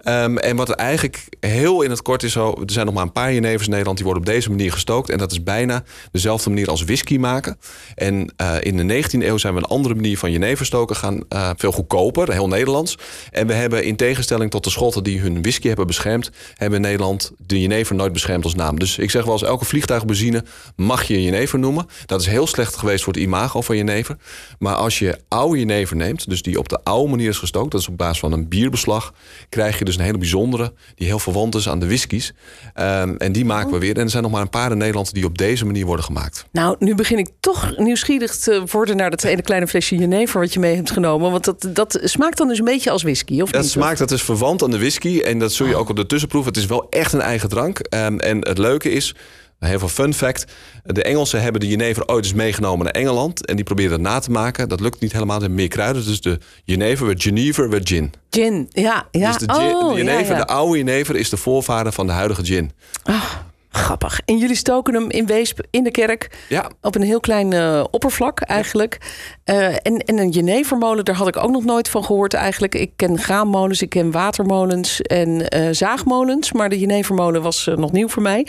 Ehm, 0.03 0.37
en 0.37 0.55
wat 0.55 0.69
eigenlijk 0.69 1.27
heel 1.39 1.81
in 1.81 1.89
het 1.89 2.01
kort 2.01 2.23
is 2.23 2.31
zo... 2.31 2.51
er 2.51 2.71
zijn 2.71 2.85
nog 2.85 2.95
maar 2.95 3.03
een 3.03 3.11
paar 3.11 3.33
jenevers 3.33 3.63
in 3.63 3.69
Nederland... 3.69 3.97
die 3.97 4.05
worden 4.05 4.23
op 4.23 4.33
deze 4.33 4.49
manier 4.49 4.71
gestookt. 4.71 5.09
En 5.09 5.17
dat 5.17 5.31
is 5.31 5.43
bijna 5.43 5.83
dezelfde 6.11 6.49
manier 6.49 6.69
als 6.69 6.83
whisky 6.83 7.17
maken. 7.17 7.57
En 7.95 8.33
eh, 8.35 8.55
in 8.59 8.87
de 8.87 9.03
19e 9.03 9.23
eeuw 9.23 9.37
zijn 9.37 9.53
we 9.53 9.59
een 9.59 9.65
andere 9.65 9.95
manier 9.95 10.17
van 10.17 10.31
jenever 10.31 10.65
stoken 10.65 10.95
gaan. 10.95 11.23
eh, 11.29 11.49
veel 11.55 11.71
goedkoper, 11.71 12.31
heel 12.31 12.47
Nederlands. 12.47 12.97
En 13.31 13.47
we 13.47 13.53
hebben 13.53 13.83
in 13.83 13.95
tegenstelling 13.95 14.51
tot 14.51 14.63
de 14.63 14.69
Schotten... 14.69 15.03
die 15.03 15.19
hun 15.19 15.41
whisky 15.41 15.67
hebben 15.67 15.87
beschermd... 15.87 16.31
hebben 16.53 16.81
Nederland 16.81 17.31
de 17.37 17.61
jenever 17.61 17.95
nooit 17.95 18.13
beschermd 18.13 18.43
als 18.43 18.55
naam. 18.55 18.79
Dus 18.79 18.97
ik 18.97 19.11
zeg 19.11 19.23
wel 19.23 19.33
eens, 19.33 19.43
elke 19.43 19.65
vliegtuigbenzine 19.65 20.43
mag 20.75 21.03
je 21.03 21.23
jenever 21.23 21.59
noemen. 21.59 21.85
Dat 22.05 22.21
is 22.21 22.27
heel 22.27 22.47
slecht 22.47 22.75
geweest 22.75 23.03
voor 23.03 23.13
het 23.13 23.21
imago 23.21 23.61
van 23.61 23.77
jenever. 23.77 24.17
Maar 24.59 24.75
als 24.75 24.99
je 24.99 25.19
oude 25.27 25.59
jenever 25.59 25.95
neemt... 25.95 26.29
dus 26.29 26.41
die 26.41 26.59
op 26.59 26.69
de 26.69 26.79
oude 26.83 27.09
manier 27.09 27.29
is 27.29 27.37
gestookt... 27.37 27.71
dat 27.71 27.81
is 27.81 27.87
op 27.87 27.97
basis 27.97 28.19
van 28.19 28.31
een 28.31 28.47
bierbeslag... 28.47 29.13
krijg 29.49 29.79
je 29.79 29.85
dus 29.85 29.92
een 29.97 30.03
hele 30.03 30.17
bijzondere... 30.17 30.73
die 30.95 31.07
heel 31.07 31.19
verwant 31.19 31.55
is 31.55 31.69
aan 31.69 31.79
de 31.79 31.85
whiskies. 31.85 32.33
Ehm, 32.73 33.15
en 33.17 33.31
die 33.31 33.45
maken 33.45 33.71
we 33.71 33.79
weer. 33.79 33.95
En 33.95 34.01
er 34.03 34.09
zijn 34.09 34.23
nog 34.23 34.31
maar 34.31 34.41
een 34.41 34.49
paar 34.49 34.71
in 34.71 34.77
Nederland... 34.77 35.13
die 35.13 35.25
op 35.25 35.37
deze 35.37 35.65
manier 35.65 35.85
worden 35.85 36.05
gemaakt. 36.05 36.45
Nou, 36.51 36.75
nu 36.79 36.95
begin 36.95 37.17
ik 37.17 37.29
toch 37.39 37.77
nieuwsgierig 37.77 38.35
te 38.35 38.63
worden 38.71 38.97
naar 38.97 39.09
dat 39.09 39.23
ene 39.33 39.41
kleine 39.41 39.67
flesje 39.67 39.95
jenever 39.95 40.39
wat 40.39 40.53
je 40.53 40.59
mee 40.59 40.75
hebt 40.75 40.91
genomen. 40.91 41.31
Want 41.31 41.43
dat, 41.43 41.67
dat 41.73 41.99
smaakt 42.03 42.37
dan 42.37 42.47
dus 42.47 42.59
een 42.59 42.65
beetje 42.65 42.91
als 42.91 43.03
whisky, 43.03 43.41
of 43.41 43.51
Dat 43.51 43.61
niet? 43.61 43.71
smaakt, 43.71 43.99
dat 43.99 44.11
is 44.11 44.21
verwant 44.23 44.63
aan 44.63 44.71
de 44.71 44.77
whisky. 44.77 45.19
En 45.19 45.39
dat 45.39 45.51
zul 45.53 45.67
je 45.67 45.75
ook 45.75 45.89
op 45.89 45.95
de 45.95 46.05
tussenproef. 46.05 46.45
Het 46.45 46.57
is 46.57 46.65
wel 46.65 46.87
echt 46.89 47.13
een 47.13 47.21
eigen 47.21 47.49
drank. 47.49 47.79
Ehm, 47.79 48.17
en 48.17 48.47
het 48.47 48.57
leuke 48.57 48.91
is, 48.91 49.15
heel 49.63 49.79
veel 49.79 49.87
fun 49.87 50.13
fact. 50.13 50.45
De 50.83 51.03
Engelsen 51.03 51.41
hebben 51.41 51.61
de 51.61 51.67
jenever 51.67 52.07
ooit 52.07 52.23
eens 52.23 52.33
meegenomen 52.33 52.85
naar 52.85 52.93
Engeland. 52.93 53.45
En 53.45 53.55
die 53.55 53.65
probeerden 53.65 53.93
het 53.93 54.07
na 54.07 54.19
te 54.19 54.31
maken. 54.31 54.69
Dat 54.69 54.79
lukt 54.79 54.99
niet 54.99 55.11
helemaal. 55.13 55.35
Er 55.35 55.41
zijn 55.41 55.55
meer 55.55 55.67
kruiden. 55.67 56.05
Dus 56.05 56.21
de 56.21 56.39
jenever 56.63 57.05
werd 57.05 57.23
Genever, 57.23 57.69
werd 57.69 57.89
gin. 57.89 58.13
Gin, 58.29 58.67
ja. 58.69 59.07
ja. 59.11 59.31
dus 59.31 59.47
de, 59.47 59.53
oh, 59.53 59.89
de 59.89 59.97
jenever, 59.97 60.31
ja, 60.31 60.37
ja. 60.37 60.45
de 60.45 60.47
oude 60.47 60.77
jenever, 60.77 61.15
is 61.15 61.29
de 61.29 61.37
voorvader 61.37 61.91
van 61.91 62.07
de 62.07 62.13
huidige 62.13 62.45
gin. 62.45 62.71
Grappig. 63.75 64.19
En 64.25 64.37
jullie 64.37 64.55
stoken 64.55 64.93
hem 64.93 65.09
in 65.09 65.25
Weesp 65.25 65.59
in 65.69 65.83
de 65.83 65.91
kerk. 65.91 66.29
Ja, 66.49 66.69
Op 66.81 66.95
een 66.95 67.01
heel 67.01 67.19
klein 67.19 67.53
eh, 67.53 67.83
oppervlak 67.91 68.39
eigenlijk. 68.39 68.97
Eh, 69.43 69.67
en, 69.67 69.97
en 69.97 70.17
een 70.17 70.29
jenevermolen, 70.29 71.05
daar 71.05 71.15
had 71.15 71.27
ik 71.27 71.37
ook 71.37 71.51
nog 71.51 71.63
nooit 71.63 71.89
van 71.89 72.03
gehoord 72.03 72.33
eigenlijk. 72.33 72.75
Ik 72.75 72.91
ken 72.95 73.19
graanmolens, 73.19 73.81
ik 73.81 73.89
ken 73.89 74.11
watermolens 74.11 75.01
en 75.01 75.49
eh, 75.49 75.67
zaagmolens. 75.71 76.51
Maar 76.51 76.69
de 76.69 76.79
jenevermolen 76.79 77.41
was 77.41 77.69
nog 77.75 77.91
nieuw 77.91 78.07
voor 78.07 78.21
mij. 78.21 78.47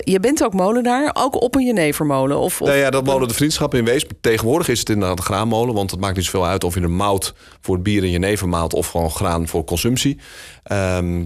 Je 0.00 0.20
bent 0.20 0.44
ook 0.44 0.52
molenaar, 0.52 1.10
ook 1.12 1.42
op 1.42 1.54
een 1.54 1.64
jenevermolen? 1.64 2.38
Of, 2.38 2.60
of 2.60 2.68
Nou 2.68 2.78
ja, 2.80 2.90
dat 2.90 3.04
molen 3.04 3.28
de 3.28 3.34
vriendschap 3.34 3.74
in 3.74 3.84
Weesp. 3.84 4.10
Tegenwoordig 4.20 4.68
is 4.68 4.78
het 4.78 4.88
inderdaad 4.88 5.18
een 5.18 5.24
graanmolen. 5.24 5.74
Want 5.74 5.90
het 5.90 6.00
maakt 6.00 6.16
niet 6.16 6.24
zoveel 6.24 6.46
uit 6.46 6.64
of 6.64 6.74
je 6.74 6.80
een 6.80 6.96
mout 6.96 7.34
voor 7.60 7.74
het 7.74 7.84
bier 7.84 8.02
en 8.02 8.10
jenever 8.10 8.48
maalt... 8.48 8.74
of 8.74 8.88
gewoon 8.88 9.10
graan 9.10 9.48
voor 9.48 9.64
consumptie. 9.64 10.18
Ehm, 10.62 11.24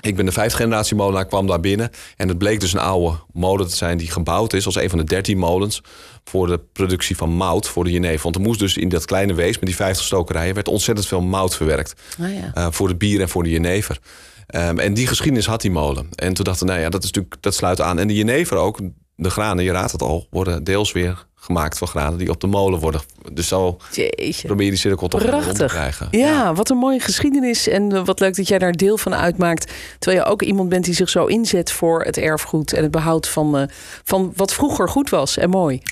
ik 0.00 0.16
ben 0.16 0.24
de 0.24 0.32
vijfde 0.32 0.56
generatie 0.56 0.96
molenaar, 0.96 1.26
kwam 1.26 1.46
daar 1.46 1.60
binnen. 1.60 1.90
En 2.16 2.28
het 2.28 2.38
bleek 2.38 2.60
dus 2.60 2.72
een 2.72 2.78
oude 2.78 3.16
molen 3.32 3.68
te 3.68 3.76
zijn 3.76 3.98
die 3.98 4.10
gebouwd 4.10 4.52
is... 4.52 4.66
als 4.66 4.76
een 4.76 4.90
van 4.90 4.98
de 4.98 5.04
dertien 5.04 5.38
molens 5.38 5.82
voor 6.24 6.46
de 6.46 6.60
productie 6.72 7.16
van 7.16 7.30
mout 7.30 7.68
voor 7.68 7.84
de 7.84 7.90
jenever. 7.90 8.22
Want 8.22 8.34
er 8.34 8.40
moest 8.40 8.58
dus 8.58 8.76
in 8.76 8.88
dat 8.88 9.04
kleine 9.04 9.34
Weesp 9.34 9.60
met 9.60 9.68
die 9.68 9.78
50 9.78 10.04
stokerijen... 10.04 10.54
werd 10.54 10.68
ontzettend 10.68 11.06
veel 11.06 11.20
mout 11.20 11.56
verwerkt. 11.56 12.00
Ah, 12.20 12.34
ja. 12.34 12.50
eh, 12.54 12.66
voor 12.70 12.88
het 12.88 12.98
bier 12.98 13.20
en 13.20 13.28
voor 13.28 13.42
de 13.42 13.50
jenever. 13.50 13.98
Ehm, 14.46 14.78
en 14.78 14.94
die 14.94 15.06
geschiedenis 15.06 15.46
had 15.46 15.60
die 15.60 15.70
molen. 15.70 16.08
En 16.14 16.34
toen 16.34 16.44
dachten 16.44 16.66
we, 16.66 16.72
nou 16.72 16.84
ja, 16.84 16.90
dat, 16.90 17.02
is 17.02 17.10
natuurlijk, 17.10 17.42
dat 17.42 17.54
sluit 17.54 17.80
aan. 17.80 17.98
En 17.98 18.08
de 18.08 18.14
jenever 18.14 18.56
ook, 18.56 18.80
de 19.16 19.30
granen, 19.30 19.64
je 19.64 19.72
raadt 19.72 19.92
het 19.92 20.02
al... 20.02 20.26
worden 20.30 20.64
deels 20.64 20.92
weer 20.92 21.26
gemaakt 21.48 21.78
van 21.78 21.88
granen 21.88 22.18
die 22.18 22.30
op 22.30 22.40
de 22.40 22.46
molen 22.46 22.78
worden. 22.78 23.00
Dus 23.32 23.48
zo 23.48 23.76
Jeetje. 23.92 24.46
probeer 24.46 24.64
je 24.64 24.70
die 24.70 24.80
cirkel 24.80 25.08
toch 25.08 25.22
rond 25.22 25.54
te 25.54 25.64
krijgen. 25.64 26.08
Ja, 26.10 26.54
wat 26.54 26.70
een 26.70 26.76
mooie 26.76 27.00
geschiedenis. 27.00 27.68
En 27.68 27.92
eh, 27.92 28.04
wat 28.04 28.20
leuk 28.20 28.36
dat 28.36 28.48
jij 28.48 28.58
daar 28.58 28.72
deel 28.72 28.98
van 28.98 29.14
uitmaakt. 29.14 29.72
Terwijl 29.98 30.22
je 30.24 30.30
ook 30.30 30.42
iemand 30.42 30.68
bent 30.68 30.84
die 30.84 30.94
zich 30.94 31.08
zo 31.08 31.26
inzet 31.26 31.72
voor 31.72 32.02
het 32.02 32.16
erfgoed 32.16 32.72
en 32.72 32.82
het 32.82 32.90
behoud 32.90 33.28
van, 33.28 33.58
eh, 33.58 33.68
van 34.04 34.32
wat 34.36 34.52
vroeger 34.52 34.88
goed 34.88 35.10
was 35.10 35.36
en 35.36 35.50
mooi. 35.50 35.82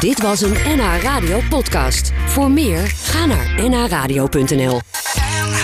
Dit 0.00 0.22
was 0.22 0.40
een 0.40 0.56
NH 0.76 1.02
Radio 1.02 1.40
podcast. 1.48 2.12
Voor 2.26 2.50
meer, 2.50 2.86
ga 2.86 3.26
naar 3.26 3.68
nhradio.nl. 3.68 4.80
NH 5.44 5.62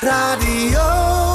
Radio. 0.00 1.29